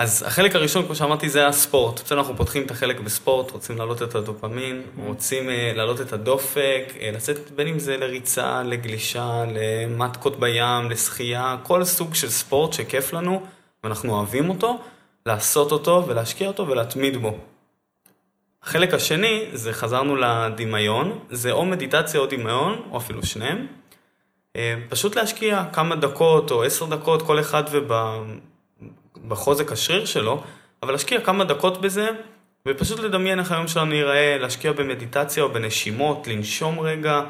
אז 0.00 0.22
החלק 0.26 0.56
הראשון, 0.56 0.86
כמו 0.86 0.94
שאמרתי, 0.94 1.28
זה 1.28 1.46
הספורט. 1.46 2.00
בסדר, 2.00 2.18
אנחנו 2.18 2.36
פותחים 2.36 2.62
את 2.62 2.70
החלק 2.70 3.00
בספורט, 3.00 3.50
רוצים 3.50 3.76
להעלות 3.76 4.02
את 4.02 4.14
הדופמין. 4.14 4.82
רוצים 4.96 5.48
uh, 5.48 5.76
להעלות 5.76 6.00
את 6.00 6.12
הדופק, 6.12 6.84
uh, 6.88 7.00
לצאת 7.12 7.50
בין 7.50 7.66
אם 7.66 7.78
זה 7.78 7.96
לריצה, 7.96 8.62
לגלישה, 8.62 9.44
למטקות 9.54 10.40
בים, 10.40 10.90
לשחייה, 10.90 11.56
כל 11.62 11.84
סוג 11.84 12.14
של 12.14 12.28
ספורט 12.28 12.72
שכיף 12.72 13.12
לנו, 13.12 13.42
ואנחנו 13.84 14.12
אוהבים 14.12 14.48
אותו, 14.48 14.78
לעשות 15.26 15.72
אותו 15.72 16.04
ולהשקיע 16.06 16.48
אותו 16.48 16.68
ולהתמיד 16.68 17.16
בו. 17.16 17.38
החלק 18.62 18.94
השני, 18.94 19.46
זה 19.52 19.72
חזרנו 19.72 20.16
לדמיון, 20.16 21.18
זה 21.30 21.52
או 21.52 21.66
מדיטציה 21.66 22.20
או 22.20 22.26
דמיון, 22.26 22.82
או 22.90 22.96
אפילו 22.96 23.26
שניהם. 23.26 23.66
Uh, 24.56 24.60
פשוט 24.88 25.16
להשקיע 25.16 25.64
כמה 25.72 25.96
דקות 25.96 26.50
או 26.50 26.62
עשר 26.62 26.86
דקות, 26.86 27.22
כל 27.22 27.40
אחד 27.40 27.64
וב... 27.72 27.92
בחוזק 29.30 29.72
השריר 29.72 30.04
שלו, 30.04 30.42
אבל 30.82 30.92
להשקיע 30.92 31.20
כמה 31.20 31.44
דקות 31.44 31.80
בזה, 31.80 32.08
ופשוט 32.66 32.98
לדמיין 32.98 33.38
איך 33.38 33.52
היום 33.52 33.68
שלנו 33.68 33.94
ייראה, 33.94 34.38
להשקיע 34.38 34.72
במדיטציה 34.72 35.42
או 35.42 35.52
בנשימות, 35.52 36.26
לנשום 36.26 36.80
רגע, 36.80 37.22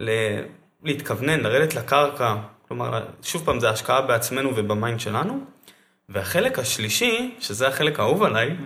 ל- 0.00 0.40
להתכוונן, 0.84 1.40
לרדת 1.40 1.74
לקרקע. 1.74 2.36
כלומר, 2.68 3.04
שוב 3.22 3.44
פעם, 3.44 3.60
זה 3.60 3.70
השקעה 3.70 4.00
בעצמנו 4.00 4.52
וב 4.56 4.71
mind 4.71 5.00
שלנו. 5.00 5.40
והחלק 6.08 6.58
השלישי, 6.58 7.34
שזה 7.40 7.68
החלק 7.68 8.00
האהוב 8.00 8.22
עליי, 8.22 8.56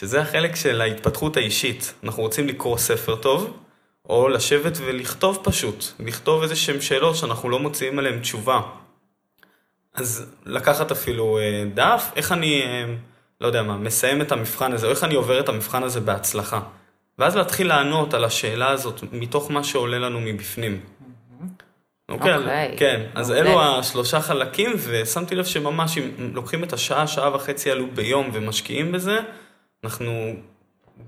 שזה 0.00 0.20
החלק 0.20 0.56
של 0.56 0.80
ההתפתחות 0.80 1.36
האישית. 1.36 1.94
אנחנו 2.04 2.22
רוצים 2.22 2.48
לקרוא 2.48 2.78
ספר 2.78 3.16
טוב, 3.16 3.56
או 4.08 4.28
לשבת 4.28 4.78
ולכתוב 4.86 5.40
פשוט, 5.44 5.84
לכתוב 6.00 6.42
איזה 6.42 6.56
שהם 6.56 6.80
שאלות 6.80 7.16
שאנחנו 7.16 7.48
לא 7.48 7.58
מוציאים 7.58 7.98
עליהן 7.98 8.20
תשובה. 8.20 8.60
אז 9.98 10.26
לקחת 10.46 10.90
אפילו 10.90 11.38
אה, 11.38 11.64
דף, 11.74 12.12
איך 12.16 12.32
אני, 12.32 12.62
אה, 12.62 12.84
לא 13.40 13.46
יודע 13.46 13.62
מה, 13.62 13.76
מסיים 13.76 14.20
את 14.20 14.32
המבחן 14.32 14.72
הזה, 14.72 14.86
או 14.86 14.90
איך 14.90 15.04
אני 15.04 15.14
עובר 15.14 15.40
את 15.40 15.48
המבחן 15.48 15.82
הזה 15.82 16.00
בהצלחה. 16.00 16.60
ואז 17.18 17.36
להתחיל 17.36 17.68
לענות 17.68 18.14
על 18.14 18.24
השאלה 18.24 18.70
הזאת 18.70 19.00
מתוך 19.12 19.50
מה 19.50 19.64
שעולה 19.64 19.98
לנו 19.98 20.20
מבפנים. 20.20 20.80
אוקיי, 22.08 22.36
אוקיי. 22.36 22.74
כן, 22.78 23.06
אז 23.14 23.30
מעולה. 23.30 23.50
אלו 23.50 23.62
השלושה 23.62 24.20
חלקים, 24.20 24.72
ושמתי 24.78 25.34
לב 25.34 25.44
שממש 25.44 25.98
אם 25.98 26.30
לוקחים 26.34 26.64
את 26.64 26.72
השעה, 26.72 27.06
שעה 27.06 27.34
וחצי 27.34 27.70
האלו 27.70 27.86
ביום 27.94 28.30
ומשקיעים 28.32 28.92
בזה, 28.92 29.18
אנחנו 29.84 30.34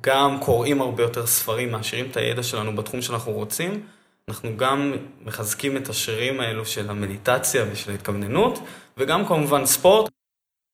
גם 0.01 0.39
קוראים 0.41 0.81
הרבה 0.81 1.03
יותר 1.03 1.27
ספרים, 1.27 1.73
מעשירים 1.73 2.07
את 2.11 2.17
הידע 2.17 2.43
שלנו 2.43 2.77
בתחום 2.77 3.03
שאנחנו 3.03 3.33
רוצים, 3.33 3.83
אנחנו 4.31 4.57
גם 4.57 4.93
מחזקים 5.25 5.77
את 5.77 5.89
השרירים 5.89 6.41
האלו 6.41 6.67
של 6.67 6.91
המדיטציה 6.91 7.65
ושל 7.73 7.91
ההתכווננות, 7.91 8.59
וגם 8.97 9.27
כמובן 9.27 9.67
ספורט. 9.67 10.11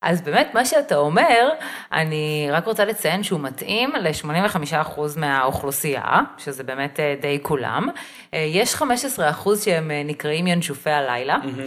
אז 0.03 0.23
באמת, 0.23 0.51
מה 0.55 0.65
שאתה 0.65 0.97
אומר, 0.97 1.49
אני 1.93 2.49
רק 2.51 2.67
רוצה 2.67 2.85
לציין 2.85 3.23
שהוא 3.23 3.41
מתאים 3.41 3.93
ל-85% 3.97 5.01
מהאוכלוסייה, 5.17 6.21
שזה 6.39 6.65
באמת 6.65 7.01
אה, 7.01 7.15
די 7.21 7.39
כולם. 7.43 7.89
אה, 8.35 8.39
יש 8.39 8.75
15% 8.75 8.83
שהם 9.65 9.91
אה, 9.91 10.03
נקראים 10.05 10.47
ינשופי 10.47 10.91
הלילה, 10.91 11.35
אה, 11.35 11.67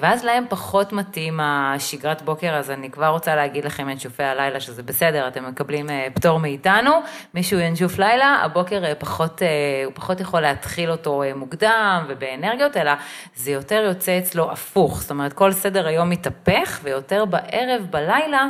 ואז 0.00 0.24
להם 0.24 0.44
פחות 0.48 0.92
מתאים 0.92 1.40
השגרת 1.42 2.22
בוקר, 2.22 2.54
אז 2.54 2.70
אני 2.70 2.90
כבר 2.90 3.08
רוצה 3.08 3.34
להגיד 3.34 3.64
לכם 3.64 3.88
ינשופי 3.88 4.22
הלילה, 4.22 4.60
שזה 4.60 4.82
בסדר, 4.82 5.28
אתם 5.28 5.48
מקבלים 5.48 5.90
אה, 5.90 6.06
פטור 6.14 6.38
מאיתנו. 6.38 6.90
מישהו 7.34 7.58
ינשוף 7.58 7.98
לילה, 7.98 8.40
הבוקר 8.42 8.84
אה, 8.84 8.94
פחות, 8.94 9.42
אה, 9.42 9.48
הוא 9.84 9.92
פחות 9.94 10.20
יכול 10.20 10.40
להתחיל 10.40 10.90
אותו 10.90 11.22
אה, 11.22 11.34
מוקדם 11.34 12.04
ובאנרגיות, 12.08 12.76
אלא 12.76 12.92
זה 13.36 13.50
יותר 13.50 13.82
יוצא 13.88 14.18
אצלו 14.18 14.52
הפוך. 14.52 15.00
זאת 15.00 15.10
אומרת, 15.10 15.32
כל 15.32 15.52
סדר 15.52 15.86
היום 15.86 16.10
מתהפך, 16.10 16.80
ויותר 16.82 17.24
בערב, 17.24 17.86
בלילה, 17.90 18.46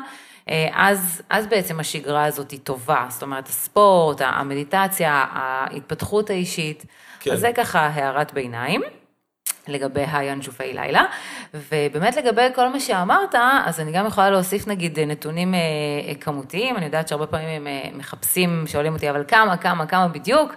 אה, 0.49 0.69
אז, 0.75 1.23
אז 1.31 1.47
בעצם 1.47 1.81
השגרה 1.81 2.25
הזאת 2.25 2.51
היא 2.51 2.61
טובה. 2.63 3.07
זאת 3.09 3.23
אומרת, 3.23 3.49
הספורט, 3.49 4.21
המדיטציה, 4.21 5.25
ההתפתחות 5.33 6.31
האישית. 6.31 6.85
כן. 7.21 7.33
אז 7.33 7.41
זה 7.41 7.51
ככה 7.55 7.81
הערת 7.81 8.35
ביניים. 8.35 8.83
לגבי 9.69 10.05
הינשופי 10.13 10.73
לילה, 10.73 11.05
ובאמת 11.55 12.17
לגבי 12.17 12.47
כל 12.55 12.69
מה 12.69 12.81
שאמרת, 12.81 13.35
אז 13.65 13.81
אני 13.81 13.93
גם 13.93 14.07
יכולה 14.07 14.31
להוסיף 14.31 14.67
נגיד 14.67 15.01
נתונים 15.01 15.55
אה, 15.55 15.61
אה, 16.09 16.15
כמותיים, 16.15 16.77
אני 16.77 16.85
יודעת 16.85 17.09
שהרבה 17.09 17.27
פעמים 17.27 17.49
הם 17.49 17.67
אה, 17.67 17.89
מחפשים, 17.95 18.65
שואלים 18.67 18.95
אותי, 18.95 19.11
אבל 19.11 19.25
כמה, 19.29 19.57
כמה, 19.57 19.87
כמה 19.87 20.09
בדיוק, 20.09 20.55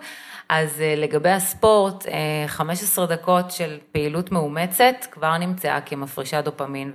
אז 0.49 0.83
לגבי 0.97 1.29
הספורט, 1.29 2.05
אה, 2.07 2.47
15 2.47 3.05
דקות 3.05 3.51
של 3.51 3.77
פעילות 3.91 4.31
מאומצת 4.31 4.95
כבר 5.11 5.37
נמצאה 5.37 5.81
כמפרישה 5.81 6.41
דופמין 6.41 6.91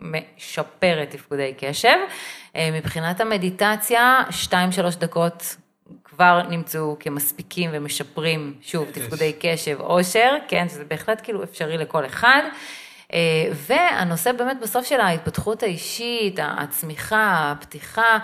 ומשפרת 0.00 1.10
תפקודי 1.10 1.54
קשב. 1.58 1.96
מבחינת 2.72 3.20
המדיטציה, 3.20 4.22
2-3 4.30 4.52
דקות 4.98 5.56
כבר 6.04 6.42
נמצאו 6.48 6.96
כמספיקים 7.00 7.70
ומשפרים, 7.72 8.54
שוב, 8.62 8.90
תפקודי 8.92 9.32
קשב, 9.40 9.80
עושר, 9.80 10.36
כן, 10.48 10.68
שזה 10.68 10.84
בהחלט 10.84 11.20
כאילו 11.22 11.42
אפשרי 11.42 11.78
לכל 11.78 12.06
אחד. 12.06 12.42
אה, 13.12 13.18
והנושא 13.52 14.32
באמת 14.32 14.56
בסוף 14.60 14.86
של 14.86 15.00
ההתפתחות 15.00 15.62
האישית, 15.62 16.38
הצמיחה, 16.42 17.54
הפתיחה, 17.56 18.18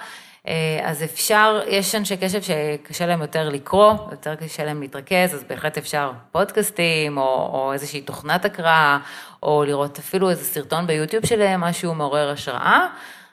אה, 0.49 0.81
אז 0.83 1.02
אפשר, 1.02 1.61
יש 1.66 1.95
אנשי 1.95 2.16
קשב 2.16 2.42
שקשה 2.42 3.07
להם 3.07 3.21
יותר 3.23 3.49
לקרוא, 3.49 3.95
יותר 4.11 4.35
קשה 4.35 4.64
להם 4.64 4.81
להתרכז, 4.81 5.35
אז 5.35 5.44
בהחלט 5.48 5.79
אפשר 5.79 6.12
פודקאסטים, 6.33 7.18
או, 7.18 7.51
או 7.53 7.72
איזושהי 7.72 8.01
תוכנת 8.01 8.44
הקראה, 8.44 8.98
או 9.42 9.64
לראות 9.64 9.98
אפילו 9.98 10.31
איזה 10.31 10.44
סרטון 10.44 10.87
ביוטיוב 10.87 11.27
של 11.27 11.57
משהו 11.57 11.94
מעורר 11.94 12.31
השראה. 12.31 12.87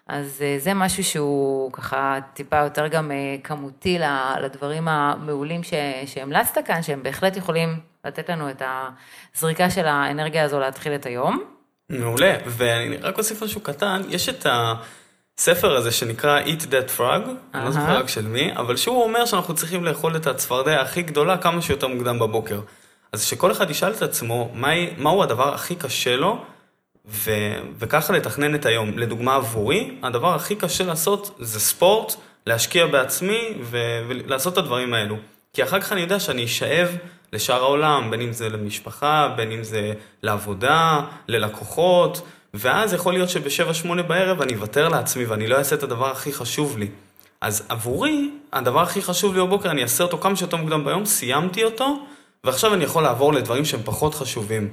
אז 0.09 0.41
אה, 0.41 0.55
זה 0.59 0.73
משהו 0.73 1.03
שהוא 1.03 1.71
ככה 1.71 2.19
טיפה 2.33 2.57
יותר 2.57 2.87
גם 2.87 3.11
אה, 3.11 3.35
כמותי 3.43 3.99
לדברים 4.41 4.87
המעולים 4.87 5.63
ש- 5.63 5.73
שהמלצת 6.05 6.57
כאן, 6.65 6.83
שהם 6.83 7.03
בהחלט 7.03 7.37
יכולים 7.37 7.79
לתת 8.05 8.29
לנו 8.29 8.49
את 8.49 8.61
הזריקה 9.35 9.69
של 9.69 9.85
האנרגיה 9.85 10.43
הזו 10.43 10.59
להתחיל 10.59 10.95
את 10.95 11.05
היום. 11.05 11.43
מעולה, 11.89 12.35
ואני 12.45 12.97
רק 12.97 13.17
אוסיף 13.17 13.43
משהו 13.43 13.61
קטן, 13.61 14.01
יש 14.09 14.29
את 14.29 14.45
הספר 15.39 15.75
הזה 15.75 15.91
שנקרא 15.91 16.41
Eat 16.41 16.61
That 16.61 16.97
Frog, 16.99 17.29
אני 17.53 17.65
לא 17.65 17.71
זוכר. 17.71 17.97
רק 17.97 18.07
של 18.09 18.27
מי, 18.27 18.55
אבל 18.55 18.75
שהוא 18.75 19.03
אומר 19.03 19.25
שאנחנו 19.25 19.55
צריכים 19.55 19.83
לאכול 19.83 20.15
את 20.15 20.27
הצפרדע 20.27 20.81
הכי 20.81 21.01
גדולה 21.01 21.37
כמה 21.37 21.61
שיותר 21.61 21.87
מוקדם 21.87 22.19
בבוקר. 22.19 22.59
אז 23.13 23.23
שכל 23.23 23.51
אחד 23.51 23.69
ישאל 23.69 23.91
את 23.91 24.01
עצמו, 24.01 24.51
מהו 24.97 25.23
הדבר 25.23 25.53
הכי 25.53 25.75
קשה 25.75 26.15
לו, 26.15 26.43
ו... 27.11 27.31
וככה 27.79 28.13
לתכנן 28.13 28.55
את 28.55 28.65
היום. 28.65 28.97
לדוגמה 28.97 29.35
עבורי, 29.35 29.91
הדבר 30.03 30.35
הכי 30.35 30.55
קשה 30.55 30.83
לעשות 30.83 31.35
זה 31.39 31.59
ספורט, 31.59 32.13
להשקיע 32.47 32.85
בעצמי 32.85 33.53
ו... 33.61 33.77
ולעשות 34.07 34.53
את 34.53 34.57
הדברים 34.57 34.93
האלו. 34.93 35.15
כי 35.53 35.63
אחר 35.63 35.81
כך 35.81 35.91
אני 35.91 36.01
יודע 36.01 36.19
שאני 36.19 36.45
אשאב 36.45 36.97
לשאר 37.33 37.63
העולם, 37.63 38.11
בין 38.11 38.21
אם 38.21 38.31
זה 38.31 38.49
למשפחה, 38.49 39.33
בין 39.37 39.51
אם 39.51 39.63
זה 39.63 39.93
לעבודה, 40.23 41.01
ללקוחות, 41.27 42.21
ואז 42.53 42.93
יכול 42.93 43.13
להיות 43.13 43.29
שבשבע-שמונה 43.29 44.03
בערב 44.03 44.41
אני 44.41 44.55
אוותר 44.55 44.89
לעצמי 44.89 45.25
ואני 45.25 45.47
לא 45.47 45.57
אעשה 45.57 45.75
את 45.75 45.83
הדבר 45.83 46.11
הכי 46.11 46.33
חשוב 46.33 46.77
לי. 46.77 46.87
אז 47.41 47.65
עבורי, 47.69 48.31
הדבר 48.53 48.81
הכי 48.81 49.01
חשוב 49.01 49.35
לי 49.35 49.41
בבוקר, 49.41 49.71
אני 49.71 49.83
אעשה 49.83 50.03
אותו 50.03 50.17
כמה 50.17 50.35
שיותר 50.35 50.57
מוקדם 50.57 50.85
ביום, 50.85 51.05
סיימתי 51.05 51.63
אותו, 51.63 51.99
ועכשיו 52.43 52.73
אני 52.73 52.83
יכול 52.83 53.03
לעבור 53.03 53.33
לדברים 53.33 53.65
שהם 53.65 53.81
פחות 53.83 54.15
חשובים. 54.15 54.69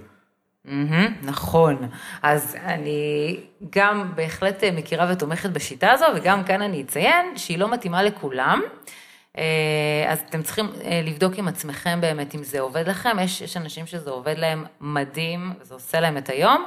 מהמם, 0.66 1.14
נכון. 1.22 1.88
אז 2.22 2.57
אני 2.64 3.37
גם 3.70 4.12
בהחלט 4.14 4.64
אה, 4.64 4.70
מכירה 4.70 5.09
ותומכת 5.12 5.50
בשיטה 5.50 5.92
הזו, 5.92 6.07
וגם 6.14 6.44
כאן 6.44 6.62
אני 6.62 6.83
אציין 6.83 7.37
שהיא 7.37 7.59
לא 7.59 7.70
מתאימה 7.70 8.02
לכולם. 8.02 8.61
אה, 9.38 9.44
אז 10.09 10.20
אתם 10.29 10.42
צריכים 10.42 10.66
אה, 10.85 11.00
לבדוק 11.05 11.35
עם 11.37 11.48
עצמכם 11.48 12.00
באמת 12.00 12.35
אם 12.35 12.44
זה 12.44 12.61
עובד 12.61 12.88
לכם. 12.88 13.16
יש, 13.20 13.40
יש 13.40 13.57
אנשים 13.57 13.87
שזה 13.87 14.11
עובד 14.11 14.38
להם 14.38 14.64
מדהים, 14.81 15.52
וזה 15.61 15.74
עושה 15.74 16.00
להם 16.00 16.16
את 16.16 16.29
היום. 16.29 16.66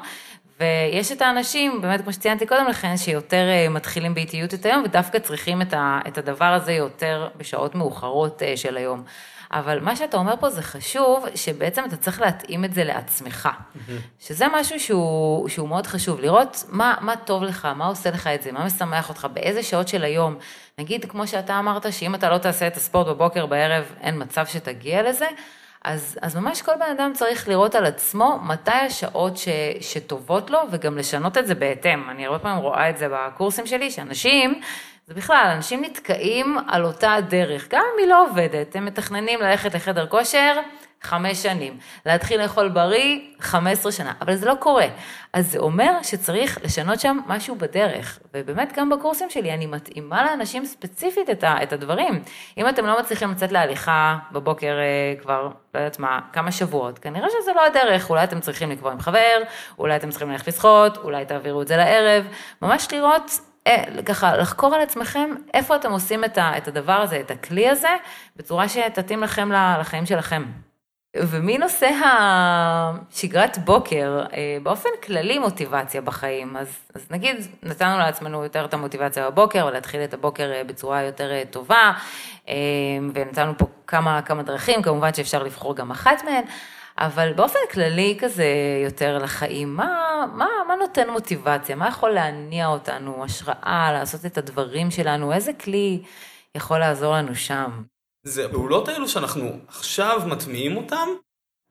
ויש 0.59 1.11
את 1.11 1.21
האנשים, 1.21 1.81
באמת 1.81 2.01
כמו 2.01 2.13
שציינתי 2.13 2.45
קודם 2.45 2.67
לכן, 2.67 2.97
שיותר 2.97 3.45
מתחילים 3.69 4.13
באיטיות 4.13 4.53
את 4.53 4.65
היום, 4.65 4.83
ודווקא 4.85 5.19
צריכים 5.19 5.61
את, 5.61 5.73
ה, 5.73 5.99
את 6.07 6.17
הדבר 6.17 6.45
הזה 6.45 6.71
יותר 6.71 7.29
בשעות 7.37 7.75
מאוחרות 7.75 8.41
של 8.55 8.77
היום. 8.77 9.03
אבל 9.51 9.79
מה 9.79 9.95
שאתה 9.95 10.17
אומר 10.17 10.33
פה 10.39 10.49
זה 10.49 10.61
חשוב, 10.61 11.25
שבעצם 11.35 11.85
אתה 11.85 11.97
צריך 11.97 12.21
להתאים 12.21 12.65
את 12.65 12.73
זה 12.73 12.83
לעצמך. 12.83 13.49
שזה 14.19 14.45
משהו 14.53 14.79
שהוא, 14.79 15.49
שהוא 15.49 15.69
מאוד 15.69 15.87
חשוב, 15.87 16.19
לראות 16.19 16.63
מה, 16.69 16.95
מה 17.01 17.15
טוב 17.15 17.43
לך, 17.43 17.67
מה 17.75 17.85
עושה 17.87 18.11
לך 18.11 18.27
את 18.27 18.43
זה, 18.43 18.51
מה 18.51 18.65
משמח 18.65 19.09
אותך, 19.09 19.27
באיזה 19.33 19.63
שעות 19.63 19.87
של 19.87 20.03
היום. 20.03 20.35
נגיד, 20.79 21.05
כמו 21.05 21.27
שאתה 21.27 21.59
אמרת, 21.59 21.93
שאם 21.93 22.15
אתה 22.15 22.29
לא 22.29 22.37
תעשה 22.37 22.67
את 22.67 22.77
הספורט 22.77 23.07
בבוקר, 23.07 23.45
בערב, 23.45 23.83
אין 24.01 24.21
מצב 24.21 24.45
שתגיע 24.45 25.09
לזה. 25.09 25.27
אז, 25.83 26.19
אז 26.21 26.35
ממש 26.35 26.61
כל 26.61 26.71
בן 26.75 26.91
אדם 26.97 27.11
צריך 27.13 27.47
לראות 27.47 27.75
על 27.75 27.85
עצמו 27.85 28.39
מתי 28.43 28.71
השעות 28.71 29.37
ש, 29.37 29.47
שטובות 29.81 30.49
לו, 30.49 30.59
וגם 30.71 30.97
לשנות 30.97 31.37
את 31.37 31.47
זה 31.47 31.55
בהתאם. 31.55 32.09
אני 32.09 32.25
הרבה 32.25 32.39
פעמים 32.39 32.63
רואה 32.63 32.89
את 32.89 32.97
זה 32.97 33.07
בקורסים 33.11 33.67
שלי, 33.67 33.91
שאנשים, 33.91 34.61
זה 35.09 35.15
בכלל, 35.15 35.51
אנשים 35.55 35.83
נתקעים 35.83 36.57
על 36.67 36.85
אותה 36.85 37.13
הדרך, 37.13 37.67
גם 37.69 37.81
אם 37.93 37.99
היא 37.99 38.07
לא 38.07 38.25
עובדת, 38.25 38.75
הם 38.75 38.85
מתכננים 38.85 39.41
ללכת 39.41 39.75
לחדר 39.75 40.07
כושר 40.07 40.61
חמש 41.01 41.43
שנים, 41.43 41.77
להתחיל 42.05 42.41
לאכול 42.41 42.69
בריא 42.69 43.19
15 43.39 43.91
שנה, 43.91 44.13
אבל 44.21 44.35
זה 44.35 44.45
לא 44.45 44.55
קורה. 44.59 44.85
אז 45.33 45.51
זה 45.51 45.59
אומר 45.59 45.93
שצריך 46.03 46.59
לשנות 46.63 46.99
שם 46.99 47.19
משהו 47.27 47.55
בדרך, 47.55 48.19
ובאמת 48.33 48.73
גם 48.77 48.89
בקורסים 48.89 49.29
שלי 49.29 49.53
אני 49.53 49.65
מתאימה 49.65 50.25
לאנשים 50.25 50.65
ספציפית 50.65 51.29
את, 51.29 51.73
הדברים. 51.73 52.23
אם 52.57 52.69
אתם 52.69 52.85
לא 52.85 52.99
מצליחים 52.99 53.31
לצאת 53.31 53.51
להליכה 53.51 54.17
בבוקר 54.31 54.77
אה, 54.79 55.21
כבר, 55.21 55.49
לא 55.73 55.79
יודעת 55.79 55.99
מה, 55.99 56.19
כמה 56.33 56.51
שבועות, 56.51 56.99
כנראה 56.99 57.27
שזה 57.41 57.51
לא 57.55 57.65
הדרך, 57.65 58.09
אולי 58.09 58.23
אתם 58.23 58.39
צריכים 58.39 58.71
לקבוע 58.71 58.91
עם 58.91 58.99
חבר, 58.99 59.37
אולי 59.79 59.95
אתם 59.95 60.09
צריכים 60.09 60.31
ללכת 60.31 60.47
לשחות, 60.47 60.97
אולי 60.97 61.25
תעבירו 61.25 61.61
את 61.61 61.67
זה 61.67 61.77
לערב, 61.77 62.27
ממש 62.61 62.87
לראות 62.91 63.48
ככה 64.05 64.37
לחקור 64.37 64.75
על 64.75 64.81
עצמכם 64.81 65.29
איפה 65.53 65.75
אתם 65.75 65.91
עושים 65.91 66.23
את, 66.25 66.67
הדבר 66.67 66.93
הזה, 66.93 67.19
את 67.19 67.31
הכלי 67.31 67.69
הזה, 67.69 67.95
בצורה 68.35 68.69
שתתאים 68.69 69.23
לכם 69.23 69.51
לחיים 69.51 70.05
שלכם. 70.05 70.43
ומנושא 71.17 71.89
השגרת 72.05 73.57
בוקר, 73.57 74.23
אה, 74.33 74.57
באופן 74.63 74.89
כללי 75.03 75.39
מוטיבציה 75.39 76.01
בחיים, 76.01 76.57
אז, 76.57 76.67
אז 76.95 77.07
נגיד 77.11 77.47
נתנו 77.63 77.97
לעצמנו 77.97 78.43
יותר 78.43 78.65
את 78.65 78.73
המוטיבציה 78.73 79.29
בבוקר 79.29 79.65
ולהתחיל 79.65 80.03
את 80.03 80.13
הבוקר 80.13 80.51
אה, 80.51 80.63
בצורה 80.63 81.03
יותר 81.03 81.31
אה, 81.31 81.43
טובה, 81.51 81.91
ונתנו 83.13 83.57
פה 83.57 83.65
כמה, 83.87 84.21
כמה 84.21 84.43
דרכים, 84.43 84.81
כמובן 84.81 85.13
שאפשר 85.13 85.43
לבחור 85.43 85.75
גם 85.75 85.91
אחת 85.91 86.23
מהן, 86.23 86.43
אבל 86.99 87.33
באופן 87.33 87.59
כללי 87.71 88.17
כזה 88.19 88.45
יותר 88.85 89.17
לחיים, 89.17 89.75
מה, 89.75 90.25
מה, 90.33 90.47
מה 90.67 90.75
נותן 90.75 91.09
מוטיבציה, 91.09 91.75
מה 91.75 91.87
יכול 91.87 92.09
להניע 92.09 92.67
אותנו, 92.67 93.23
השראה, 93.23 93.89
לעשות 93.93 94.25
את 94.25 94.37
הדברים 94.37 94.91
שלנו, 94.91 95.33
איזה 95.33 95.53
כלי 95.53 96.01
יכול 96.55 96.79
לעזור 96.79 97.13
לנו 97.13 97.35
שם? 97.35 97.83
זה 98.23 98.45
הפעולות 98.45 98.87
האלו 98.87 99.07
שאנחנו 99.07 99.51
עכשיו 99.67 100.21
מטמיעים 100.25 100.77
אותן, 100.77 101.07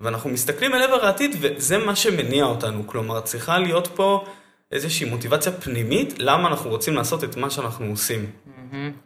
ואנחנו 0.01 0.31
מסתכלים 0.31 0.75
אל 0.75 0.83
עבר 0.83 1.07
העתיד, 1.07 1.37
וזה 1.41 1.79
מה 1.79 1.97
שמניע 1.97 2.45
אותנו. 2.45 2.87
כלומר, 2.87 3.21
צריכה 3.21 3.59
להיות 3.59 3.87
פה 3.87 4.25
איזושהי 4.73 5.11
מוטיבציה 5.11 5.53
פנימית, 5.53 6.15
למה 6.19 6.49
אנחנו 6.49 6.71
רוצים 6.71 6.95
לעשות 6.95 7.25
את 7.25 7.37
מה 7.37 7.51
שאנחנו 7.51 7.87
עושים. 7.87 8.31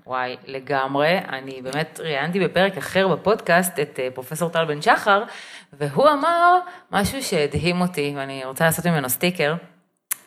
וואי, 0.06 0.36
לגמרי. 0.46 1.18
אני 1.18 1.62
באמת 1.62 2.00
ראיינתי 2.02 2.40
בפרק 2.40 2.76
אחר 2.76 3.08
בפודקאסט 3.08 3.80
את 3.80 4.00
אה, 4.02 4.08
פרופסור 4.14 4.50
טל 4.50 4.64
בן 4.64 4.82
שחר, 4.82 5.24
והוא 5.72 6.08
אמר 6.08 6.58
משהו 6.90 7.22
שהדהים 7.22 7.80
אותי, 7.80 8.14
ואני 8.16 8.44
רוצה 8.44 8.64
לעשות 8.64 8.86
ממנו 8.86 9.08
סטיקר. 9.08 9.54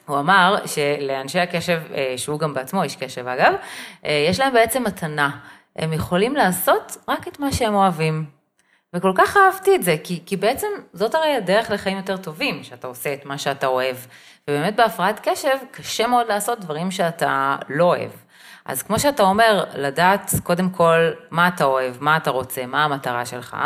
הוא 0.06 0.19
אמר 0.19 0.58
שלאנשי 0.65 1.39
הקשב, 1.39 1.82
אה, 1.93 2.13
שהוא 2.17 2.39
גם 2.39 2.54
בעצמו 2.54 2.84
איש 2.84 2.95
קשב 2.95 3.28
אגב, 3.28 3.54
אה, 4.06 4.26
יש 4.30 4.39
להם 4.39 4.54
בעצם 4.54 4.84
מתנה. 4.84 5.30
הם 5.76 5.93
יכולים 5.93 6.36
לעשות 6.36 6.98
רק 7.08 7.28
את 7.28 7.39
מה 7.39 7.52
שהם 7.52 7.76
אוהבים. 7.76 8.26
וכל 8.93 9.12
כך 9.15 9.38
אהבתי 9.38 9.76
את 9.76 9.84
זה, 9.84 9.95
כי, 10.04 10.21
כי 10.26 10.36
בעצם 10.36 10.67
זאת 10.93 11.15
הרי 11.15 11.36
הדרך 11.36 11.71
לחיים 11.71 11.98
יותר 11.98 12.17
טובים, 12.17 12.63
שאתה 12.63 12.88
עושה 12.88 13.13
את 13.13 13.26
מה 13.26 13.38
שאתה 13.38 13.67
אוהב. 13.67 13.95
ובאמת 14.48 14.76
בהפרעת 14.76 15.19
קשב, 15.24 15.58
קשה 15.71 16.08
מאוד 16.08 16.28
לעשות 16.28 16.60
דברים 16.60 16.91
שאתה 16.91 17.56
לא 17.69 17.84
אוהב. 17.84 18.12
אז 18.65 18.84
כמו 18.84 18.99
שאתה 18.99 19.23
אומר, 19.23 19.63
לדעת 19.75 20.32
קודם 20.43 20.69
כל 20.69 21.12
מה 21.32 21.47
אתה 21.47 21.63
אוהב, 21.63 21.95
מה 21.99 22.17
אתה 22.17 22.32
רוצה, 22.32 22.65
מה 22.65 22.84
המטרה 22.84 23.25
שלך, 23.25 23.58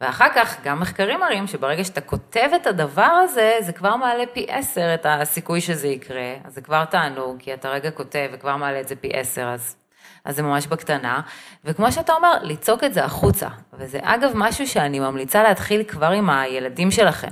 ואחר 0.00 0.28
כך 0.34 0.56
גם 0.64 0.80
מחקרים 0.80 1.20
מראים 1.20 1.46
שברגע 1.46 1.84
שאתה 1.84 2.00
כותב 2.00 2.48
את 2.56 2.66
הדבר 2.66 3.02
הזה, 3.02 3.56
זה 3.60 3.72
כבר 3.72 3.96
מעלה 3.96 4.24
פי 4.32 4.46
עשר 4.48 4.94
את 4.94 5.06
הסיכוי 5.08 5.60
שזה 5.60 5.88
יקרה, 5.88 6.34
אז 6.44 6.54
זה 6.54 6.60
כבר 6.60 6.84
תענוג, 6.84 7.36
כי 7.38 7.54
אתה 7.54 7.68
רגע 7.68 7.90
כותב 7.90 8.28
וכבר 8.32 8.56
מעלה 8.56 8.80
את 8.80 8.88
זה 8.88 8.96
פי 8.96 9.10
עשר, 9.12 9.48
אז 9.48 9.76
אז 10.24 10.36
זה 10.36 10.42
ממש 10.42 10.66
בקטנה. 10.66 11.20
וכמו 11.64 11.92
שאתה 11.92 12.12
אומר, 12.12 12.34
לצעוק 12.42 12.84
את 12.84 12.94
זה 12.94 13.04
החוצה. 13.04 13.48
וזה 13.72 13.98
אגב 14.02 14.30
משהו 14.34 14.66
שאני 14.66 15.00
ממליצה 15.00 15.42
להתחיל 15.42 15.82
כבר 15.84 16.10
עם 16.10 16.30
הילדים 16.30 16.90
שלכם. 16.90 17.30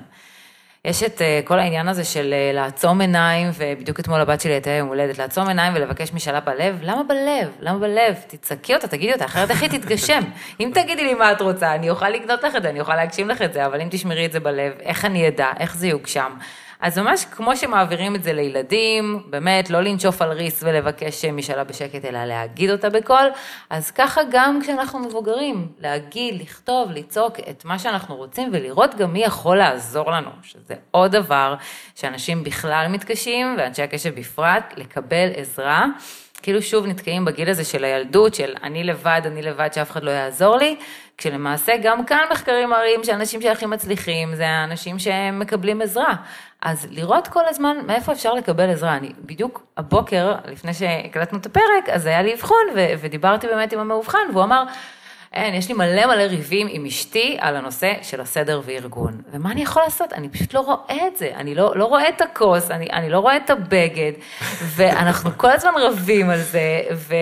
יש 0.85 1.03
את 1.03 1.19
uh, 1.19 1.47
כל 1.47 1.59
העניין 1.59 1.89
הזה 1.89 2.05
של 2.05 2.35
uh, 2.35 2.55
לעצום 2.55 3.01
עיניים, 3.01 3.51
ובדיוק 3.55 4.01
אתמול 4.01 4.21
הבת 4.21 4.41
שלי 4.41 4.53
הייתה 4.53 4.71
יום 4.71 4.89
הולדת, 4.89 5.19
לעצום 5.19 5.49
עיניים 5.49 5.73
ולבקש 5.77 6.13
משאלה 6.13 6.41
בלב, 6.41 6.79
למה 6.83 7.03
בלב? 7.03 7.51
למה 7.61 7.79
בלב? 7.79 8.15
תצעקי 8.27 8.75
אותה, 8.75 8.89
תגידי 8.89 9.13
אותה, 9.13 9.25
אחרת 9.25 9.51
איך 9.51 9.63
היא 9.63 9.71
תתגשם? 9.71 10.23
אם 10.61 10.71
תגידי 10.75 11.05
לי 11.05 11.15
מה 11.15 11.33
את 11.33 11.41
רוצה, 11.41 11.75
אני 11.75 11.91
אוכל 11.91 12.09
לקנות 12.09 12.43
לך 12.43 12.57
את 12.57 12.63
זה, 12.63 12.71
אני 12.71 12.81
אוכל 12.81 12.95
להגשים 12.97 13.29
לך 13.29 13.43
את 13.43 13.53
זה, 13.53 13.67
אבל 13.67 13.81
אם 13.81 13.89
תשמרי 13.91 14.27
את 14.27 14.33
זה 14.33 14.41
בלב, 14.41 14.73
איך 14.81 15.05
אני 15.05 15.29
אדע, 15.29 15.49
איך 15.59 15.77
זה 15.77 15.87
יוגשם? 15.87 16.33
אז 16.81 16.99
ממש 16.99 17.25
כמו 17.25 17.57
שמעבירים 17.57 18.15
את 18.15 18.23
זה 18.23 18.33
לילדים, 18.33 19.23
באמת, 19.31 19.71
לא 19.71 19.81
לנשוף 19.81 20.23
על 20.23 20.33
ריס 20.33 20.63
ולבקש 20.63 21.25
משאלה 21.25 21.65
בשקט, 21.65 22.05
אלא 22.05 22.25
להגיד 22.25 22.71
אותה 22.71 22.91
בקול, 22.91 23.31
אז 23.71 23.91
ככה 23.91 24.21
גם 24.31 24.59
כשאנחנו 24.63 24.99
מבוגרים, 24.99 25.69
להגיד, 25.79 26.43
לכתוב, 26.43 26.91
לצעוק 26.91 27.41
את 27.51 27.65
מה 27.65 27.79
שאנחנו 27.79 28.17
רוצים 28.17 28.51
ולראות 28.53 28.95
גם 28.95 29.13
מי 29.13 29.25
יכול 29.25 29.57
לעזור 29.57 30.11
לנו, 30.11 30.31
שזה 30.43 30.75
עוד 30.91 31.17
דבר 31.17 31.55
שאנשים 31.95 32.45
בכלל 32.45 32.87
מתקשים, 32.89 33.55
ואנשי 33.59 33.83
הקשב 33.83 34.21
בפרט, 34.21 34.75
לקבל 34.77 35.29
עזרה. 35.37 35.87
כאילו 36.43 36.63
שוב 36.63 36.87
נתקעים 36.87 37.25
בגיל 37.25 37.51
הזה 37.51 37.65
של 37.65 37.85
הילדות, 37.85 38.35
של 38.35 38.55
אני 38.63 38.85
לבד, 38.85 39.21
אני 39.25 39.43
לבד, 39.43 39.73
שאף 39.73 39.91
אחד 39.91 40.03
לא 40.03 40.11
יעזור 40.11 40.57
לי, 40.57 40.77
כשלמעשה 41.19 41.73
גם 41.83 42.05
כאן 42.05 42.25
מחקרים 42.33 42.71
מראים 42.71 43.05
שאנשים 43.05 43.43
שהכי 43.43 43.67
מצליחים 43.67 44.35
זה 44.35 44.47
האנשים 44.47 44.99
שהם 44.99 45.39
מקבלים 45.39 45.83
עזרה. 45.83 46.15
אז 46.63 46.87
לראות 46.91 47.29
כל 47.29 47.49
הזמן 47.49 47.77
מאיפה 47.87 48.13
אפשר 48.13 48.35
לקבל 48.35 48.71
עזרה. 48.71 48.97
אני 48.97 49.13
בדיוק 49.25 49.63
הבוקר, 49.77 50.35
לפני 50.45 50.75
שהקלטנו 50.75 51.39
את 51.39 51.47
הפרק, 51.47 51.89
אז 51.93 52.07
היה 52.07 52.23
לי 52.23 52.35
אבחון, 52.35 52.67
ודיברתי 53.01 53.47
באמת 53.47 53.73
עם 53.73 53.79
המאובחן, 53.79 54.19
והוא 54.33 54.45
אמר, 54.45 54.65
אין, 55.33 55.55
יש 55.55 55.69
לי 55.69 55.75
מלא 55.75 56.07
מלא 56.07 56.23
ריבים 56.23 56.67
עם 56.71 56.87
אשתי 56.87 57.37
על 57.41 57.57
הנושא 57.57 57.93
של 58.03 58.21
הסדר 58.21 58.61
וארגון. 58.65 59.21
ומה 59.31 59.53
אני 59.53 59.63
יכול 59.63 59.83
לעשות? 59.83 60.13
אני 60.13 60.29
פשוט 60.29 60.55
לא 60.55 60.61
רואה 60.61 61.07
את 61.07 61.17
זה. 61.17 61.31
אני 61.35 61.55
לא, 61.55 61.73
לא 61.77 61.85
רואה 61.85 62.09
את 62.09 62.21
הכוס, 62.21 62.71
אני, 62.71 62.87
אני 62.93 63.11
לא 63.11 63.19
רואה 63.19 63.37
את 63.37 63.51
הבגד, 63.51 64.13
ואנחנו 64.63 65.31
כל 65.37 65.51
הזמן 65.51 65.73
רבים 65.81 66.31
על 66.31 66.41
זה, 66.41 66.81
ו, 66.93 67.15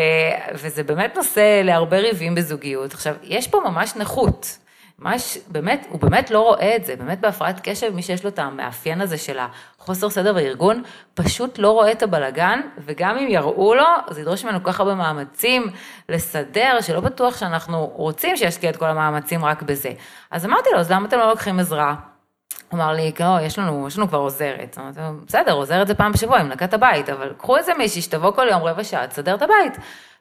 וזה 0.55 0.83
באמת 0.83 1.17
נושא 1.17 1.61
להרבה 1.65 1.99
ריבים 1.99 2.35
בזוגיות. 2.35 2.95
עכשיו, 2.95 3.15
יש 3.23 3.49
פה 3.49 3.61
ממש 3.65 3.97
נכות. 3.97 4.59
ממש, 4.99 5.39
באמת, 5.49 5.87
הוא 5.91 6.01
באמת 6.01 6.31
לא 6.31 6.41
רואה 6.41 6.77
את 6.77 6.85
זה, 6.85 6.97
באמת 6.97 7.21
בהפרעת 7.21 7.61
קשב, 7.63 7.95
מי 7.95 8.03
שיש 8.03 8.25
לו 8.25 8.31
את 8.31 8.39
המאפיין 8.39 9.01
הזה 9.01 9.19
של 9.19 9.39
החוסר 9.79 10.11
סדר 10.11 10.33
וארגון, 10.37 10.83
פשוט 11.15 11.59
לא 11.59 11.71
רואה 11.71 11.93
את 11.93 12.03
הבלגן, 12.03 12.61
וגם 12.79 13.19
אם 13.19 13.29
יראו 13.29 13.75
לו, 13.75 13.87
זה 14.11 14.21
ידרוש 14.21 14.45
ממנו 14.45 14.63
כל 14.63 14.73
כך 14.73 14.81
הרבה 14.81 14.95
מאמצים 14.95 15.67
לסדר, 16.09 16.81
שלא 16.81 17.01
בטוח 17.01 17.37
שאנחנו 17.37 17.87
רוצים 17.87 18.37
שישקיע 18.37 18.71
את 18.71 18.77
כל 18.77 18.87
המאמצים 18.87 19.45
רק 19.45 19.63
בזה. 19.63 19.91
אז 20.31 20.45
אמרתי 20.47 20.69
לו, 20.73 20.79
אז 20.79 20.91
למה 20.93 21.09
אתם 21.09 21.19
לא 21.19 21.29
לוקחים 21.29 21.61
עזרה? 21.61 21.95
הוא 22.71 22.81
אמר 22.81 22.93
לי, 22.93 23.13
לא, 23.21 23.41
יש 23.43 23.59
לנו, 23.59 23.89
יש 23.89 23.99
לנו 23.99 24.09
כבר 24.09 24.19
עוזרת. 24.19 24.79
אמרתי 24.79 25.01
לו, 25.01 25.27
בסדר, 25.27 25.53
עוזרת 25.53 25.87
זה 25.87 25.95
פעם 25.95 26.13
בשבוע, 26.13 26.39
עם 26.39 26.49
נקת 26.49 26.75
הבית, 26.75 27.09
אבל 27.11 27.33
קחו 27.39 27.57
איזה 27.57 27.75
מישהי 27.75 28.03
שתבוא 28.03 28.31
כל 28.31 28.47
יום 28.51 28.63
רבע 28.63 28.85
שעה, 28.85 29.07
תסדר 29.07 29.35
את 29.35 29.43
הבית. 29.43 29.73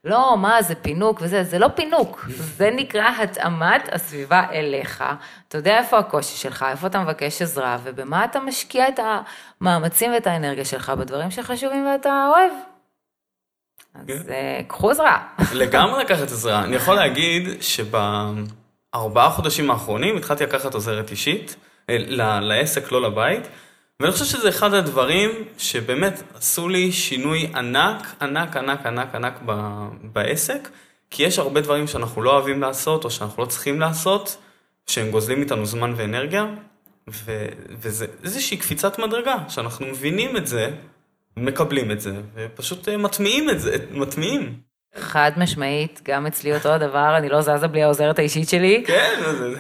לא, 0.06 0.38
מה, 0.38 0.62
זה 0.62 0.76
פינוק 0.76 1.20
וזה, 1.22 1.44
זה 1.44 1.60
לא 1.60 1.68
פינוק, 1.76 2.26
זה 2.30 2.70
נקרא 2.76 3.10
התאמת 3.24 3.90
הסביבה 3.92 4.44
אליך. 4.52 5.04
אתה 5.48 5.58
יודע 5.58 5.78
איפה 5.78 6.00
הקושי 6.00 6.38
שלך, 6.38 6.66
איפה 6.70 6.88
אתה 6.88 7.00
מבקש 7.00 7.42
עזרה, 7.42 7.78
ובמה 7.84 8.26
אתה 8.26 8.40
משקיע 8.40 8.88
את 8.88 9.00
המאמצים 9.62 10.12
ואת 10.14 10.28
האנרגיה 10.28 10.66
שלך 10.66 10.90
בדברים 10.90 11.32
שחשובים 11.32 11.88
ואתה 11.88 12.28
אוהב. 12.30 12.52
אז 13.96 14.08
כן. 14.08 14.34
אה, 14.34 14.62
קחו 14.68 14.92
עזרה. 14.92 15.18
לגמרי 15.54 16.04
לקחת 16.04 16.32
עזרה. 16.32 16.64
אני 16.64 16.76
יכול 16.76 16.96
להגיד 16.96 17.44
שבארבעה 17.62 19.30
חודשים 19.30 19.72
האחרונים 19.72 20.18
התחלתי 20.18 20.44
לקחת 20.44 20.74
עוזרת 20.74 21.12
אישית, 21.12 21.56
אה, 21.90 21.98
לעסק, 22.40 22.92
לא 22.92 23.02
לבית. 23.02 23.48
ואני 24.00 24.12
חושב 24.12 24.26
שזה 24.26 24.50
אחד 24.50 24.74
הדברים 24.74 25.32
שבאמת 25.58 26.24
עשו 26.34 26.70
לי 26.70 26.92
שינוי 26.92 27.52
ענק, 27.56 28.16
ענק, 28.22 28.58
ענק, 28.58 28.86
ענק, 28.86 29.16
ענק 29.16 29.34
ב- 29.46 29.88
בעסק, 30.14 30.70
כי 31.10 31.24
יש 31.24 31.40
הרבה 31.40 31.62
דברים 31.62 31.88
שאנחנו 31.88 32.22
לא 32.22 32.32
אוהבים 32.32 32.62
לעשות, 32.62 33.04
או 33.06 33.10
שאנחנו 33.12 33.44
לא 33.44 33.48
צריכים 33.48 33.80
לעשות, 33.80 34.38
שהם 34.88 35.12
גוזלים 35.12 35.42
איתנו 35.42 35.66
זמן 35.66 35.94
ואנרגיה, 35.96 36.46
ו- 37.10 37.48
וזה 37.70 38.06
איזושהי 38.24 38.58
קפיצת 38.58 39.00
מדרגה, 39.00 39.36
שאנחנו 39.50 39.86
מבינים 39.86 40.38
את 40.38 40.48
זה, 40.48 40.72
מקבלים 41.38 41.92
את 41.92 42.02
זה, 42.02 42.22
ופשוט 42.36 42.90
אה, 42.90 42.98
מטמיעים 42.98 43.50
את 43.50 43.60
זה, 43.60 43.76
מטמיעים. 43.92 44.60
חד 44.98 45.32
משמעית, 45.38 46.02
גם 46.04 46.28
אצלי 46.28 46.56
אותו 46.56 46.70
הדבר, 46.70 47.18
אני 47.18 47.30
לא 47.30 47.42
זזה 47.42 47.68
בלי 47.68 47.84
העוזרת 47.84 48.20
האישית 48.20 48.50
שלי. 48.50 48.84
כן, 48.88 49.22
זה... 49.38 49.56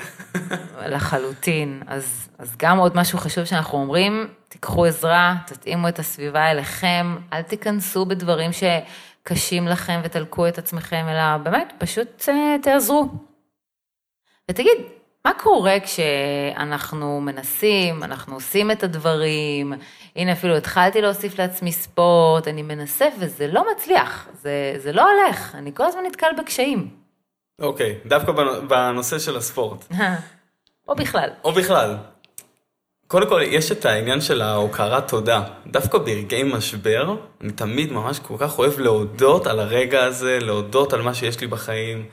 לחלוטין. 0.85 1.81
אז, 1.87 2.29
אז 2.37 2.55
גם 2.57 2.77
עוד 2.77 2.95
משהו 2.95 3.19
חשוב 3.19 3.45
שאנחנו 3.45 3.77
אומרים, 3.77 4.27
תיקחו 4.49 4.85
עזרה, 4.85 5.35
תתאימו 5.47 5.87
את 5.87 5.99
הסביבה 5.99 6.51
אליכם, 6.51 7.15
אל 7.33 7.41
תיכנסו 7.41 8.05
בדברים 8.05 8.51
שקשים 8.51 9.67
לכם 9.67 10.01
ותלקו 10.03 10.47
את 10.47 10.57
עצמכם, 10.57 11.05
אלא 11.09 11.37
באמת, 11.37 11.73
פשוט 11.77 12.21
uh, 12.21 12.63
תעזרו. 12.63 13.09
ותגיד, 14.51 14.77
מה 15.25 15.33
קורה 15.33 15.77
כשאנחנו 15.79 17.21
מנסים, 17.21 18.03
אנחנו 18.03 18.35
עושים 18.35 18.71
את 18.71 18.83
הדברים, 18.83 19.73
הנה 20.15 20.31
אפילו 20.31 20.57
התחלתי 20.57 21.01
להוסיף 21.01 21.39
לעצמי 21.39 21.71
ספורט, 21.71 22.47
אני 22.47 22.61
מנסה 22.61 23.05
וזה 23.19 23.47
לא 23.47 23.65
מצליח, 23.75 24.27
זה, 24.41 24.73
זה 24.77 24.91
לא 24.91 25.11
הולך, 25.11 25.55
אני 25.55 25.71
כל 25.73 25.83
הזמן 25.83 26.01
נתקל 26.07 26.27
בקשיים. 26.37 26.89
אוקיי, 27.61 27.95
okay, 28.05 28.07
דווקא 28.07 28.31
בנושא 28.67 29.19
של 29.19 29.37
הספורט. 29.37 29.85
או 30.87 30.95
בכלל. 30.95 31.29
או 31.43 31.51
בכלל. 31.51 31.95
קודם 33.07 33.29
כל, 33.29 33.41
יש 33.45 33.71
את 33.71 33.85
העניין 33.85 34.21
של 34.21 34.41
ההוקרת 34.41 35.07
תודה. 35.07 35.43
דווקא 35.67 35.97
ברגעי 35.97 36.43
משבר, 36.43 37.15
אני 37.41 37.51
תמיד 37.51 37.91
ממש 37.91 38.19
כל 38.19 38.35
כך 38.39 38.59
אוהב 38.59 38.79
להודות 38.79 39.47
על 39.47 39.59
הרגע 39.59 40.03
הזה, 40.03 40.39
להודות 40.41 40.93
על 40.93 41.01
מה 41.01 41.13
שיש 41.13 41.41
לי 41.41 41.47
בחיים. 41.47 42.05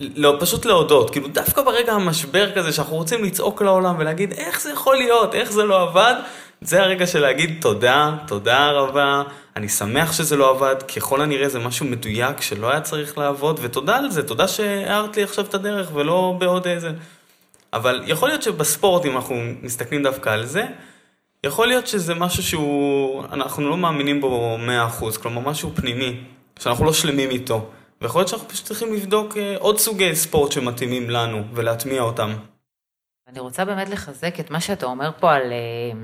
לא, 0.00 0.36
פשוט 0.40 0.64
להודות, 0.64 1.10
כאילו 1.10 1.28
דווקא 1.28 1.62
ברגע 1.62 1.92
המשבר 1.92 2.52
כזה 2.54 2.72
שאנחנו 2.72 2.96
רוצים 2.96 3.24
לצעוק 3.24 3.62
לעולם 3.62 3.94
ולהגיד 3.98 4.32
איך 4.32 4.60
זה 4.60 4.70
יכול 4.70 4.96
להיות, 4.96 5.34
איך 5.34 5.52
זה 5.52 5.64
לא 5.64 5.82
עבד, 5.82 6.14
זה 6.60 6.82
הרגע 6.82 7.06
של 7.06 7.20
להגיד 7.20 7.58
תודה, 7.60 8.16
תודה 8.26 8.70
רבה, 8.70 9.22
אני 9.56 9.68
שמח 9.68 10.12
שזה 10.12 10.36
לא 10.36 10.50
עבד, 10.50 10.82
ככל 10.82 11.20
הנראה 11.20 11.48
זה 11.48 11.58
משהו 11.58 11.86
מדויק 11.86 12.40
שלא 12.40 12.70
היה 12.70 12.80
צריך 12.80 13.18
לעבוד, 13.18 13.60
ותודה 13.62 13.96
על 13.96 14.10
זה, 14.10 14.22
תודה 14.22 14.48
שהארת 14.48 15.16
לי 15.16 15.22
עכשיו 15.22 15.44
את 15.44 15.54
הדרך 15.54 15.90
ולא 15.94 16.36
בעוד 16.38 16.66
איזה. 16.66 16.90
אבל 17.72 18.02
יכול 18.06 18.28
להיות 18.28 18.42
שבספורט, 18.42 19.04
אם 19.04 19.16
אנחנו 19.16 19.36
מסתכלים 19.62 20.02
דווקא 20.02 20.30
על 20.30 20.46
זה, 20.46 20.64
יכול 21.44 21.68
להיות 21.68 21.86
שזה 21.86 22.14
משהו 22.14 22.42
שהוא, 22.42 23.24
אנחנו 23.32 23.68
לא 23.70 23.76
מאמינים 23.76 24.20
בו 24.20 24.58
100%, 25.00 25.18
כלומר 25.22 25.50
משהו 25.50 25.70
פנימי, 25.74 26.20
שאנחנו 26.58 26.84
לא 26.84 26.92
שלמים 26.92 27.30
איתו. 27.30 27.70
ויכול 28.00 28.20
להיות 28.20 28.28
שאנחנו 28.28 28.48
פשוט 28.48 28.66
צריכים 28.66 28.94
לבדוק 28.94 29.36
אה, 29.36 29.56
עוד 29.58 29.78
סוגי 29.78 30.16
ספורט 30.16 30.52
שמתאימים 30.52 31.10
לנו 31.10 31.44
ולהטמיע 31.52 32.02
אותם. 32.02 32.32
אני 33.28 33.40
רוצה 33.40 33.64
באמת 33.64 33.88
לחזק 33.88 34.40
את 34.40 34.50
מה 34.50 34.60
שאתה 34.60 34.86
אומר 34.86 35.10
פה 35.20 35.34
על, 35.34 35.52
אה, 35.52 35.98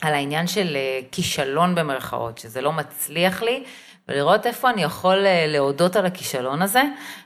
על 0.00 0.14
העניין 0.14 0.46
של 0.46 0.76
אה, 0.76 1.00
כישלון 1.12 1.74
במרכאות, 1.74 2.38
שזה 2.38 2.60
לא 2.60 2.72
מצליח 2.72 3.42
לי, 3.42 3.64
ולראות 4.08 4.46
איפה 4.46 4.70
אני 4.70 4.82
יכול 4.82 5.16
להודות 5.46 5.96
על 5.96 6.06
הכישלון 6.06 6.62
הזה. 6.62 6.82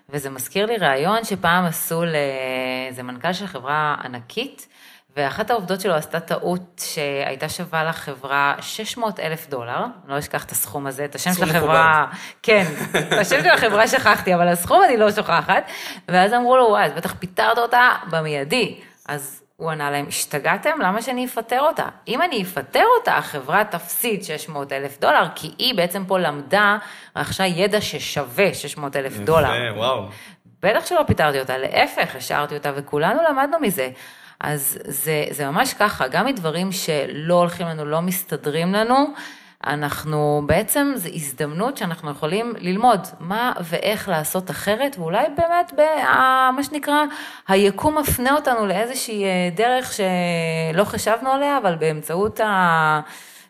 וזה 0.09 0.31
מזכיר 0.31 0.66
לי 0.66 0.77
רעיון 0.77 1.24
שפעם 1.24 1.64
עשו 1.64 2.03
לאיזה 2.05 3.03
מנכ"ל 3.03 3.33
של 3.33 3.46
חברה 3.46 3.96
ענקית, 4.05 4.68
ואחת 5.16 5.51
העובדות 5.51 5.81
שלו 5.81 5.94
עשתה 5.94 6.21
טעות 6.21 6.83
שהייתה 6.85 7.49
שווה 7.49 7.85
לחברה 7.85 8.55
600 8.61 9.21
אלף 9.21 9.49
דולר, 9.49 9.79
אני 9.79 10.12
לא 10.14 10.18
אשכח 10.18 10.44
את 10.44 10.51
הסכום 10.51 10.87
הזה, 10.87 11.05
את 11.05 11.14
השם 11.14 11.33
של 11.33 11.44
החברה, 11.44 12.07
כן, 12.42 12.64
את 12.99 13.12
השם 13.12 13.42
של 13.42 13.51
החברה 13.51 13.88
שכחתי, 13.88 14.35
אבל 14.35 14.49
הסכום 14.49 14.83
אני 14.85 14.97
לא 14.97 15.12
שוכחת, 15.12 15.71
ואז 16.09 16.33
אמרו 16.33 16.57
לו, 16.57 16.64
וואי, 16.68 16.85
אז 16.85 16.92
בטח 16.92 17.14
פיטרת 17.18 17.59
אותה 17.59 17.90
במיידי. 18.11 18.81
אז 19.09 19.42
הוא 19.57 19.71
ענה 19.71 19.90
להם, 19.90 20.07
השתגעתם? 20.09 20.71
למה 20.81 21.03
שאני 21.03 21.27
אפטר 21.27 21.61
אותה? 21.61 21.87
אם 22.09 22.23
אני 22.23 22.42
אפטר 22.42 22.85
אותה, 22.99 23.16
החברה 23.16 23.64
תפסיד 23.64 24.25
600 24.25 24.73
אלף 24.73 25.01
דולר, 25.01 25.27
כי 25.35 25.55
היא 25.59 25.75
בעצם 25.75 26.05
פה 26.05 26.18
למדה, 26.18 26.79
רכשה 27.16 27.47
ידע 27.47 27.81
ששווה 27.81 28.55
600 28.55 28.97
אלף 28.97 29.16
דולר. 29.16 29.55
יפה, 29.55 29.79
וואו. 29.79 30.09
בטח 30.62 30.87
שלא 30.87 31.03
פיטרתי 31.07 31.40
אותה, 31.40 31.59
להפך, 31.59 32.16
השארתי 32.16 32.55
אותה, 32.55 32.73
וכולנו 32.77 33.21
למדנו 33.29 33.59
מזה. 33.61 33.90
אז 34.40 34.79
זה, 34.85 35.24
זה 35.31 35.46
ממש 35.46 35.74
ככה, 35.74 36.09
גם 36.09 36.27
מדברים 36.27 36.72
שלא 36.72 37.35
הולכים 37.35 37.66
לנו, 37.66 37.85
לא 37.85 38.01
מסתדרים 38.03 38.72
לנו, 38.72 39.07
אנחנו 39.66 40.42
בעצם, 40.46 40.92
זו 40.96 41.09
הזדמנות 41.14 41.77
שאנחנו 41.77 42.11
יכולים 42.11 42.55
ללמוד 42.59 43.07
מה 43.20 43.53
ואיך 43.64 44.09
לעשות 44.09 44.51
אחרת, 44.51 44.96
ואולי 44.98 45.27
באמת, 45.37 45.72
בה, 45.77 46.51
מה 46.57 46.62
שנקרא, 46.62 47.05
היקום 47.48 47.98
מפנה 47.98 48.35
אותנו 48.35 48.66
לאיזושהי 48.66 49.24
אה, 49.24 49.51
דרך 49.55 49.92
שלא 49.92 50.85
חשבנו 50.85 51.31
עליה, 51.31 51.59
אבל 51.59 51.74
באמצעות 51.74 52.40
ה... 52.40 53.01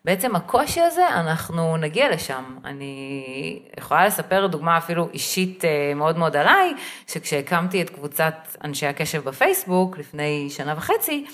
בעצם 0.08 0.36
הקושי 0.36 0.80
הזה, 0.80 1.08
אנחנו 1.08 1.76
נגיע 1.76 2.10
לשם. 2.10 2.44
אני 2.64 3.58
יכולה 3.78 4.06
לספר 4.06 4.46
דוגמה 4.46 4.78
אפילו 4.78 5.08
אישית 5.14 5.64
אה, 5.64 5.92
מאוד 5.94 6.18
מאוד 6.18 6.36
עליי, 6.36 6.74
שכשהקמתי 7.06 7.82
את 7.82 7.90
קבוצת 7.90 8.34
אנשי 8.64 8.86
הקשב 8.86 9.24
בפייסבוק 9.24 9.98
לפני 9.98 10.46
שנה 10.50 10.74
וחצי, 10.76 11.24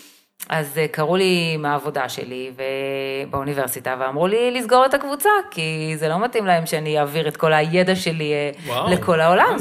אז 0.48 0.78
אה, 0.78 0.88
קראו 0.88 1.16
לי 1.16 1.56
מהעבודה 1.56 2.08
שלי 2.08 2.50
באוניברסיטה 3.30 3.96
ואמרו 4.00 4.26
לי 4.26 4.50
לסגור 4.50 4.86
את 4.86 4.94
הקבוצה, 4.94 5.30
כי 5.50 5.94
זה 5.96 6.08
לא 6.08 6.24
מתאים 6.24 6.46
להם 6.46 6.66
שאני 6.66 6.98
אעביר 6.98 7.28
את 7.28 7.36
כל 7.36 7.52
הידע 7.52 7.96
שלי 7.96 8.32
אה, 8.32 8.50
וואו. 8.66 8.90
לכל 8.90 9.20
העולם. 9.20 9.56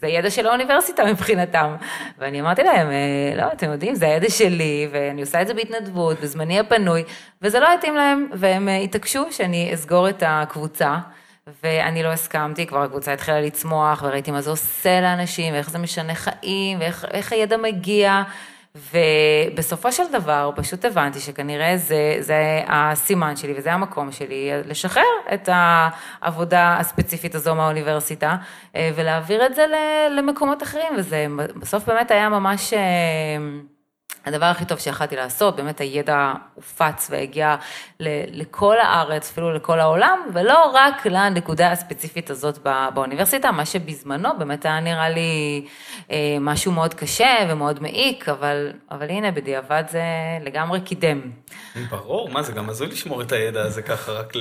זה 0.00 0.06
ידע 0.06 0.30
של 0.30 0.46
האוניברסיטה 0.46 1.04
מבחינתם. 1.04 1.76
ואני 2.18 2.40
אמרתי 2.40 2.62
להם, 2.62 2.90
אה, 2.90 3.32
לא, 3.36 3.52
אתם 3.52 3.70
יודעים, 3.70 3.94
זה 3.94 4.06
הידע 4.06 4.30
שלי, 4.30 4.88
ואני 4.92 5.20
עושה 5.20 5.42
את 5.42 5.46
זה 5.46 5.54
בהתנדבות, 5.54 6.20
בזמני 6.20 6.58
הפנוי, 6.58 7.04
וזה 7.42 7.60
לא 7.60 7.74
התאים 7.74 7.96
להם, 7.96 8.28
והם 8.32 8.68
התעקשו 8.84 9.32
שאני 9.32 9.74
אסגור 9.74 10.08
את 10.08 10.22
הקבוצה. 10.26 10.96
ואני 11.62 12.02
לא 12.02 12.08
הסכמתי, 12.08 12.66
כבר 12.66 12.82
הקבוצה 12.82 13.12
התחילה 13.12 13.40
לצמוח, 13.40 14.02
וראיתי 14.02 14.30
מה 14.30 14.40
זה 14.40 14.50
עושה 14.50 15.00
לאנשים, 15.00 15.54
ואיך 15.54 15.70
זה 15.70 15.78
משנה 15.78 16.14
חיים, 16.14 16.78
ואיך 16.80 17.32
הידע 17.32 17.56
מגיע. 17.56 18.22
ובסופו 18.92 19.92
של 19.92 20.02
דבר 20.12 20.50
פשוט 20.56 20.84
הבנתי 20.84 21.20
שכנראה 21.20 21.76
זה, 21.76 22.16
זה 22.20 22.62
הסימן 22.66 23.36
שלי 23.36 23.54
וזה 23.56 23.72
המקום 23.72 24.12
שלי, 24.12 24.50
לשחרר 24.64 25.02
את 25.34 25.48
העבודה 25.52 26.76
הספציפית 26.80 27.34
הזו 27.34 27.54
מהאוניברסיטה 27.54 28.36
אה, 28.76 28.90
ולהעביר 28.94 29.46
את 29.46 29.54
זה 29.54 29.64
למקומות 30.16 30.62
אחרים, 30.62 30.92
וזה 30.96 31.26
בסוף 31.56 31.88
באמת 31.88 32.10
היה 32.10 32.28
ממש... 32.28 32.74
הדבר 34.26 34.44
הכי 34.44 34.64
טוב 34.64 34.78
שיכלתי 34.78 35.16
לעשות, 35.16 35.56
באמת 35.56 35.80
הידע 35.80 36.32
הופץ 36.54 37.08
והגיע 37.10 37.56
לכל 38.30 38.78
הארץ, 38.78 39.30
אפילו 39.30 39.52
לכל 39.52 39.80
העולם, 39.80 40.18
ולא 40.32 40.72
רק 40.74 41.06
לנקודה 41.06 41.72
הספציפית 41.72 42.30
הזאת 42.30 42.58
באוניברסיטה, 42.94 43.52
מה 43.52 43.66
שבזמנו 43.66 44.38
באמת 44.38 44.64
היה 44.64 44.80
נראה 44.80 45.08
לי 45.08 45.64
אה, 46.10 46.36
משהו 46.40 46.72
מאוד 46.72 46.94
קשה 46.94 47.36
ומאוד 47.48 47.82
מעיק, 47.82 48.28
אבל, 48.28 48.72
אבל 48.90 49.10
הנה, 49.10 49.30
בדיעבד 49.30 49.84
זה 49.88 50.02
לגמרי 50.44 50.80
קידם. 50.80 51.20
ברור, 51.90 52.28
מה 52.30 52.42
זה 52.42 52.52
גם 52.52 52.68
הזוי 52.68 52.86
לשמור 52.86 53.22
את 53.22 53.32
הידע 53.32 53.62
הזה 53.62 53.82
ככה, 53.82 54.12
רק 54.12 54.32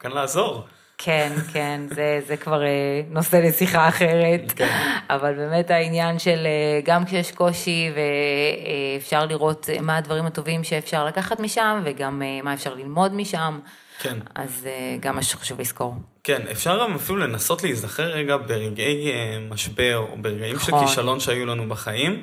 כאן 0.00 0.12
לעזור. 0.12 0.64
כן, 0.98 1.32
כן, 1.52 1.80
זה, 1.94 2.20
זה 2.26 2.36
כבר 2.36 2.62
אה, 2.62 3.00
נושא 3.10 3.36
לשיחה 3.36 3.88
אחרת, 3.88 4.52
כן. 4.56 4.96
אבל 5.10 5.34
באמת 5.34 5.70
העניין 5.70 6.18
של 6.18 6.46
אה, 6.46 6.80
גם 6.84 7.04
כשיש 7.04 7.32
קושי 7.32 7.90
ואפשר 7.94 9.26
לראות 9.26 9.68
מה 9.82 9.96
הדברים 9.96 10.26
הטובים 10.26 10.64
שאפשר 10.64 11.04
לקחת 11.04 11.40
משם 11.40 11.82
וגם 11.84 12.22
אה, 12.22 12.42
מה 12.42 12.54
אפשר 12.54 12.74
ללמוד 12.74 13.14
משם, 13.14 13.60
כן. 13.98 14.18
אז 14.34 14.68
גם 15.00 15.14
מה 15.14 15.22
שחשוב 15.22 15.60
לזכור. 15.60 15.94
כן, 16.24 16.42
אפשר 16.52 16.80
גם 16.80 16.94
אפילו 16.94 17.18
לנסות 17.18 17.62
להיזכר 17.62 18.06
רגע 18.06 18.36
ברגעי 18.36 19.12
משבר 19.50 19.96
או 19.96 20.16
ברגעים 20.16 20.54
נכון. 20.56 20.80
של 20.80 20.86
כישלון 20.86 21.20
שהיו 21.20 21.46
לנו 21.46 21.68
בחיים, 21.68 22.22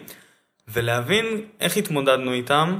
ולהבין 0.68 1.26
איך 1.60 1.78
התמודדנו 1.78 2.34
איתם 2.34 2.80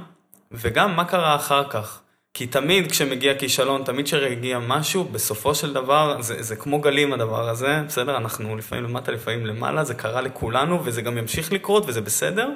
וגם 0.51 0.95
מה 0.95 1.06
קרה 1.06 1.36
אחר 1.36 1.69
כך. 1.69 2.00
כי 2.33 2.47
תמיד 2.47 2.91
כשמגיע 2.91 3.39
כישלון, 3.39 3.83
תמיד 3.83 4.05
כשמגיע 4.05 4.59
משהו, 4.59 5.03
בסופו 5.03 5.55
של 5.55 5.73
דבר, 5.73 6.21
זה, 6.21 6.43
זה 6.43 6.55
כמו 6.55 6.81
גלים 6.81 7.13
הדבר 7.13 7.49
הזה, 7.49 7.83
בסדר? 7.87 8.17
אנחנו 8.17 8.55
לפעמים 8.55 8.83
למטה, 8.83 9.11
לפעמים 9.11 9.45
למעלה, 9.45 9.83
זה 9.83 9.93
קרה 9.93 10.21
לכולנו, 10.21 10.85
וזה 10.85 11.01
גם 11.01 11.17
ימשיך 11.17 11.53
לקרות, 11.53 11.83
וזה 11.87 12.01
בסדר, 12.01 12.49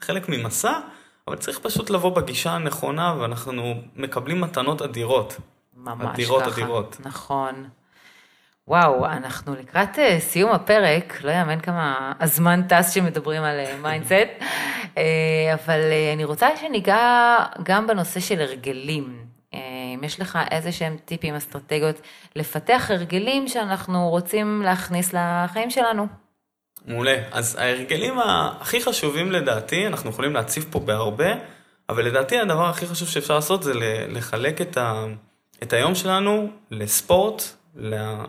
חלק 0.00 0.28
ממסע, 0.28 0.72
אבל 1.28 1.36
צריך 1.36 1.58
פשוט 1.58 1.90
לבוא 1.90 2.16
בגישה 2.16 2.50
הנכונה, 2.50 3.14
ואנחנו 3.20 3.82
מקבלים 3.96 4.40
מתנות 4.40 4.82
אדירות. 4.82 5.36
ממש 5.76 6.14
אדירות, 6.14 6.42
ככה. 6.42 6.50
אדירות. 6.50 6.96
נכון. 7.04 7.64
וואו, 8.68 9.06
אנחנו 9.06 9.54
לקראת 9.54 9.98
אה, 9.98 10.20
סיום 10.20 10.52
הפרק, 10.52 11.24
לא 11.24 11.30
יאמן 11.30 11.60
כמה 11.60 12.12
הזמן 12.20 12.62
טס 12.68 12.94
שמדברים 12.94 13.42
על 13.42 13.60
mindset, 13.82 14.12
אה, 14.98 15.54
אבל 15.54 15.80
אה, 15.80 16.12
אני 16.12 16.24
רוצה 16.24 16.48
שניגע 16.60 17.36
גם 17.62 17.86
בנושא 17.86 18.20
של 18.20 18.40
הרגלים. 18.40 19.24
אם 19.94 20.04
יש 20.04 20.20
לך 20.20 20.38
איזה 20.50 20.72
שהם 20.72 20.96
טיפים, 21.04 21.34
אסטרטגיות, 21.34 22.00
לפתח 22.36 22.90
הרגלים 22.90 23.48
שאנחנו 23.48 24.08
רוצים 24.08 24.62
להכניס 24.62 25.14
לחיים 25.14 25.70
שלנו. 25.70 26.06
מעולה. 26.86 27.16
אז 27.32 27.56
ההרגלים 27.56 28.18
הכי 28.60 28.82
חשובים 28.82 29.32
לדעתי, 29.32 29.86
אנחנו 29.86 30.10
יכולים 30.10 30.34
להציב 30.34 30.66
פה 30.70 30.80
בהרבה, 30.80 31.32
אבל 31.88 32.04
לדעתי 32.04 32.38
הדבר 32.38 32.68
הכי 32.68 32.86
חשוב 32.86 33.08
שאפשר 33.08 33.34
לעשות 33.34 33.62
זה 33.62 33.72
לחלק 34.08 34.60
את, 34.60 34.76
ה, 34.76 35.04
את 35.62 35.72
היום 35.72 35.94
שלנו 35.94 36.48
לספורט, 36.70 37.42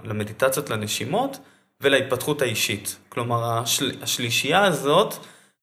למדיטציות 0.03 0.69
לנשימות 0.69 1.37
ולהתפתחות 1.81 2.41
האישית. 2.41 2.97
כלומר, 3.09 3.59
השל, 3.59 3.91
השלישייה 4.01 4.63
הזאת, 4.63 5.13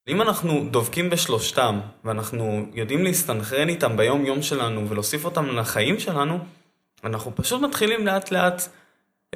אם 0.09 0.23
אנחנו 0.23 0.69
דובקים 0.71 1.11
בשלושתם 1.11 1.81
ואנחנו 2.05 2.67
יודעים 2.75 3.05
להסתנכרן 3.05 3.69
איתם 3.69 3.97
ביום 3.97 4.27
יום 4.27 4.43
שלנו 4.43 4.89
ולהוסיף 4.89 5.25
אותם 5.25 5.47
לחיים 5.57 6.01
שלנו, 6.01 6.39
אנחנו 7.05 7.33
פשוט 7.35 7.63
מתחילים 7.63 8.07
לאט 8.07 8.31
לאט, 8.31 8.63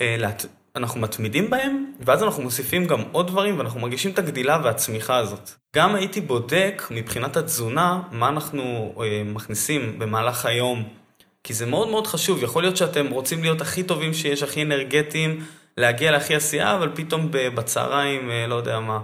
אה, 0.00 0.16
לאט 0.18 0.46
אנחנו 0.76 1.00
מתמידים 1.00 1.50
בהם, 1.50 1.92
ואז 2.00 2.22
אנחנו 2.22 2.42
מוסיפים 2.42 2.86
גם 2.86 3.00
עוד 3.12 3.26
דברים 3.26 3.58
ואנחנו 3.58 3.80
מרגישים 3.80 4.10
את 4.10 4.18
הגדילה 4.18 4.60
והצמיחה 4.64 5.16
הזאת. 5.16 5.50
גם 5.76 5.94
הייתי 5.94 6.20
בודק 6.20 6.82
מבחינת 6.90 7.36
התזונה, 7.36 8.02
מה 8.12 8.28
אנחנו 8.28 8.94
אה, 9.02 9.22
מכניסים 9.24 9.98
במהלך 9.98 10.46
היום 10.46 10.88
כי 11.46 11.54
זה 11.54 11.66
מאוד 11.66 11.88
מאוד 11.88 12.06
חשוב, 12.06 12.42
יכול 12.42 12.62
להיות 12.62 12.76
שאתם 12.76 13.10
רוצים 13.10 13.42
להיות 13.42 13.60
הכי 13.60 13.82
טובים 13.82 14.14
שיש, 14.14 14.42
הכי 14.42 14.62
אנרגטיים, 14.62 15.44
להגיע 15.76 16.10
להכי 16.10 16.34
עשייה, 16.34 16.74
אבל 16.74 16.90
פתאום 16.94 17.28
בצהריים, 17.30 18.30
אה, 18.30 18.46
לא 18.46 18.54
יודע 18.54 18.80
מה, 18.80 19.00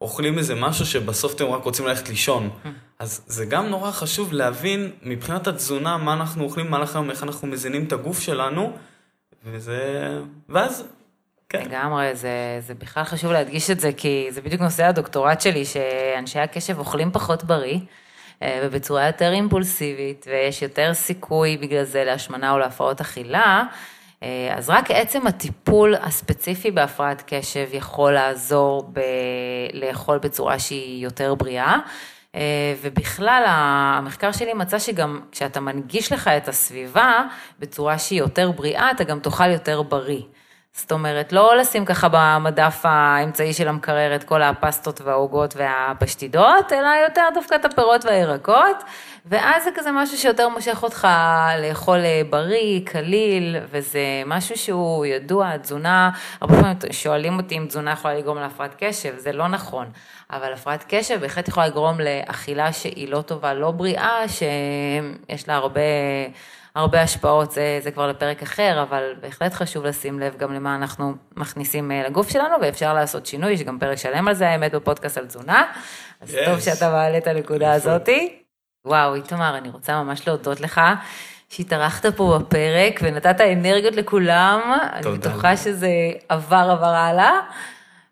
אוכלים 0.00 0.38
איזה 0.38 0.54
משהו 0.54 0.86
שבסוף 0.86 1.34
אתם 1.34 1.44
רק 1.44 1.64
רוצים 1.64 1.86
ללכת 1.86 2.08
לישון. 2.08 2.50
אז 2.98 3.22
זה 3.26 3.44
גם 3.44 3.66
נורא 3.66 3.90
חשוב 3.90 4.32
להבין 4.32 4.90
מבחינת 5.02 5.46
התזונה, 5.46 5.96
מה 5.96 6.12
אנחנו 6.12 6.44
אוכלים 6.44 6.66
במהלך 6.66 6.96
היום, 6.96 7.10
איך 7.10 7.22
אנחנו 7.22 7.48
מזינים 7.48 7.84
את 7.84 7.92
הגוף 7.92 8.20
שלנו, 8.20 8.72
וזה... 9.44 10.08
ואז 10.48 10.84
כן. 11.48 11.62
לגמרי, 11.64 12.14
זה, 12.14 12.58
זה 12.66 12.74
בכלל 12.74 13.04
חשוב 13.04 13.32
להדגיש 13.32 13.70
את 13.70 13.80
זה, 13.80 13.92
כי 13.96 14.28
זה 14.30 14.40
בדיוק 14.40 14.62
נושא 14.62 14.84
הדוקטורט 14.84 15.40
שלי, 15.40 15.64
שאנשי 15.64 16.38
הקשב 16.38 16.78
אוכלים 16.78 17.10
פחות 17.12 17.44
בריא. 17.44 17.78
אה, 18.42 18.60
ובצורה 18.62 19.06
יותר 19.06 19.32
אימפולסיבית, 19.32 20.26
ויש 20.30 20.62
יותר 20.62 20.94
סיכוי 20.94 21.56
בגלל 21.56 21.84
זה 21.84 22.04
להשמנה 22.04 22.52
או 22.52 22.58
להפרעות 22.58 23.00
אכילה, 23.00 23.64
אה, 24.22 24.54
אז 24.56 24.70
רק 24.70 24.90
עצם 24.90 25.26
הטיפול 25.26 25.94
הספציפי 25.94 26.70
בהפרעת 26.70 27.22
קשב 27.26 27.68
יכול 27.72 28.12
לעזור 28.12 28.90
ב... 28.92 29.00
לאכול 29.72 30.18
בצורה 30.18 30.58
שהיא 30.58 31.04
יותר 31.04 31.34
בריאה. 31.34 31.78
ובכלל, 32.82 33.44
המחקר 33.46 34.32
שלי 34.32 34.52
מצא 34.54 34.78
שגם 34.78 35.20
כשאתה 35.32 35.60
מנגיש 35.60 36.12
לך 36.12 36.28
את 36.28 36.48
הסביבה 36.48 37.22
בצורה 37.58 37.98
שהיא 37.98 38.18
יותר 38.18 38.50
בריאה, 38.50 38.90
אתה 38.90 39.04
גם 39.04 39.20
תאכל 39.20 39.50
יותר 39.50 39.82
בריא. 39.82 40.22
זאת 40.78 40.92
אומרת, 40.92 41.32
לא 41.32 41.56
לשים 41.56 41.84
ככה 41.84 42.08
במדף 42.12 42.80
האמצעי 42.84 43.52
של 43.52 43.68
המקרר 43.68 44.14
את 44.14 44.24
כל 44.24 44.42
הפסטות 44.42 45.00
והעוגות 45.00 45.56
והפשטידות, 45.56 46.72
אלא 46.72 46.88
יותר 47.04 47.22
דווקא 47.34 47.54
את 47.54 47.64
הפירות 47.64 48.04
והירקות, 48.04 48.84
ואז 49.26 49.64
זה 49.64 49.70
כזה 49.74 49.90
משהו 49.92 50.18
שיותר 50.18 50.48
מושך 50.48 50.82
אותך 50.82 51.08
לאכול 51.62 51.98
אה, 51.98 52.22
בריא, 52.30 52.80
קליל, 52.84 53.56
וזה 53.70 54.22
משהו 54.26 54.56
שהוא 54.56 55.06
ידוע, 55.06 55.56
תזונה, 55.56 56.10
הרבה 56.40 56.60
פעמים 56.60 56.76
שואלים 56.90 57.36
אותי 57.36 57.58
אם 57.58 57.66
תזונה 57.68 57.92
יכולה 57.92 58.14
לגרום 58.14 58.38
להפרעת 58.38 58.74
קשב, 58.78 59.18
זה 59.18 59.32
לא 59.32 59.48
נכון, 59.48 59.86
אבל 60.30 60.52
הפרעת 60.52 60.84
קשב 60.88 61.20
בהחלט 61.20 61.48
יכולה 61.48 61.66
לגרום 61.66 61.98
לאכילה 62.00 62.72
שהיא 62.72 63.08
לא 63.08 63.22
טובה, 63.22 63.54
לא 63.54 63.70
בריאה, 63.70 64.28
שיש 64.28 65.48
לה 65.48 65.54
הרבה... 65.54 65.80
הרבה 66.76 67.02
השפעות, 67.02 67.50
זה, 67.50 67.78
זה 67.82 67.90
כבר 67.90 68.06
לפרק 68.06 68.42
אחר, 68.42 68.82
אבל 68.82 69.14
בהחלט 69.20 69.54
חשוב 69.54 69.84
לשים 69.84 70.20
לב 70.20 70.36
גם 70.36 70.54
למה 70.54 70.74
אנחנו 70.74 71.14
מכניסים 71.36 71.92
אה, 71.92 72.02
לגוף 72.06 72.30
שלנו, 72.30 72.56
ואפשר 72.62 72.94
לעשות 72.94 73.26
שינוי, 73.26 73.52
יש 73.52 73.62
גם 73.62 73.78
פרק 73.78 73.98
שלם 73.98 74.28
על 74.28 74.34
זה, 74.34 74.48
האמת, 74.48 74.74
בפודקאסט 74.74 75.18
על 75.18 75.26
תזונה, 75.26 75.64
אז 76.20 76.34
yes. 76.34 76.44
טוב 76.44 76.60
שאתה 76.60 76.90
מעלה 76.90 77.18
את 77.18 77.26
הנקודה 77.26 77.72
הזאתי. 77.72 78.38
וואו, 78.84 79.14
איתמר, 79.14 79.58
אני 79.58 79.68
רוצה 79.68 80.02
ממש 80.02 80.28
להודות 80.28 80.60
לך. 80.60 80.80
שהתארחת 81.48 82.06
פה 82.06 82.38
בפרק 82.38 83.00
ונתת 83.02 83.40
אנרגיות 83.40 83.96
לכולם, 83.96 84.60
תודה. 85.02 85.10
אני 85.10 85.18
בטוחה 85.18 85.56
שזה 85.56 85.88
עבר 86.28 86.68
עבר 86.72 86.86
הלאה, 86.94 87.40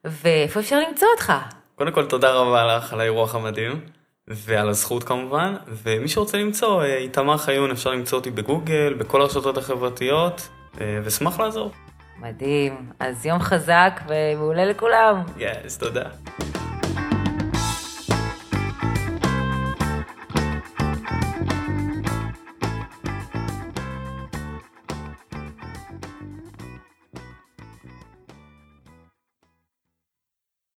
ואיפה 0.05 0.61
אפשר 0.61 0.79
למצוא 0.89 1.09
אותך? 1.15 1.33
קודם 1.75 1.93
כל, 1.93 2.07
תודה 2.07 2.33
רבה 2.33 2.77
לך 2.77 2.93
על 2.93 3.01
האירוח 3.01 3.35
המדהים. 3.35 3.81
ועל 4.29 4.69
הזכות 4.69 5.05
כמובן, 5.05 5.55
ומי 5.67 6.09
שרוצה 6.09 6.39
למצוא, 6.39 6.83
אה, 6.83 6.97
איתמר 6.97 7.39
חיון, 7.39 7.71
אפשר 7.71 7.91
למצוא 7.91 8.19
אותי 8.19 8.31
בגוגל, 8.31 8.95
בכל 8.99 9.21
הרשתות 9.21 9.59
החברתיות, 9.59 10.49
אה, 10.81 10.99
ואשמח 11.05 11.41
לעזור. 11.41 11.71
מדהים, 12.21 12.93
אז 13.01 13.27
יום 13.27 13.41
חזק 13.41 14.01
ומעולה 14.09 14.65
לכולם. 14.65 15.23
יס, 15.39 15.77
yes, 15.77 15.81
תודה. 15.81 16.05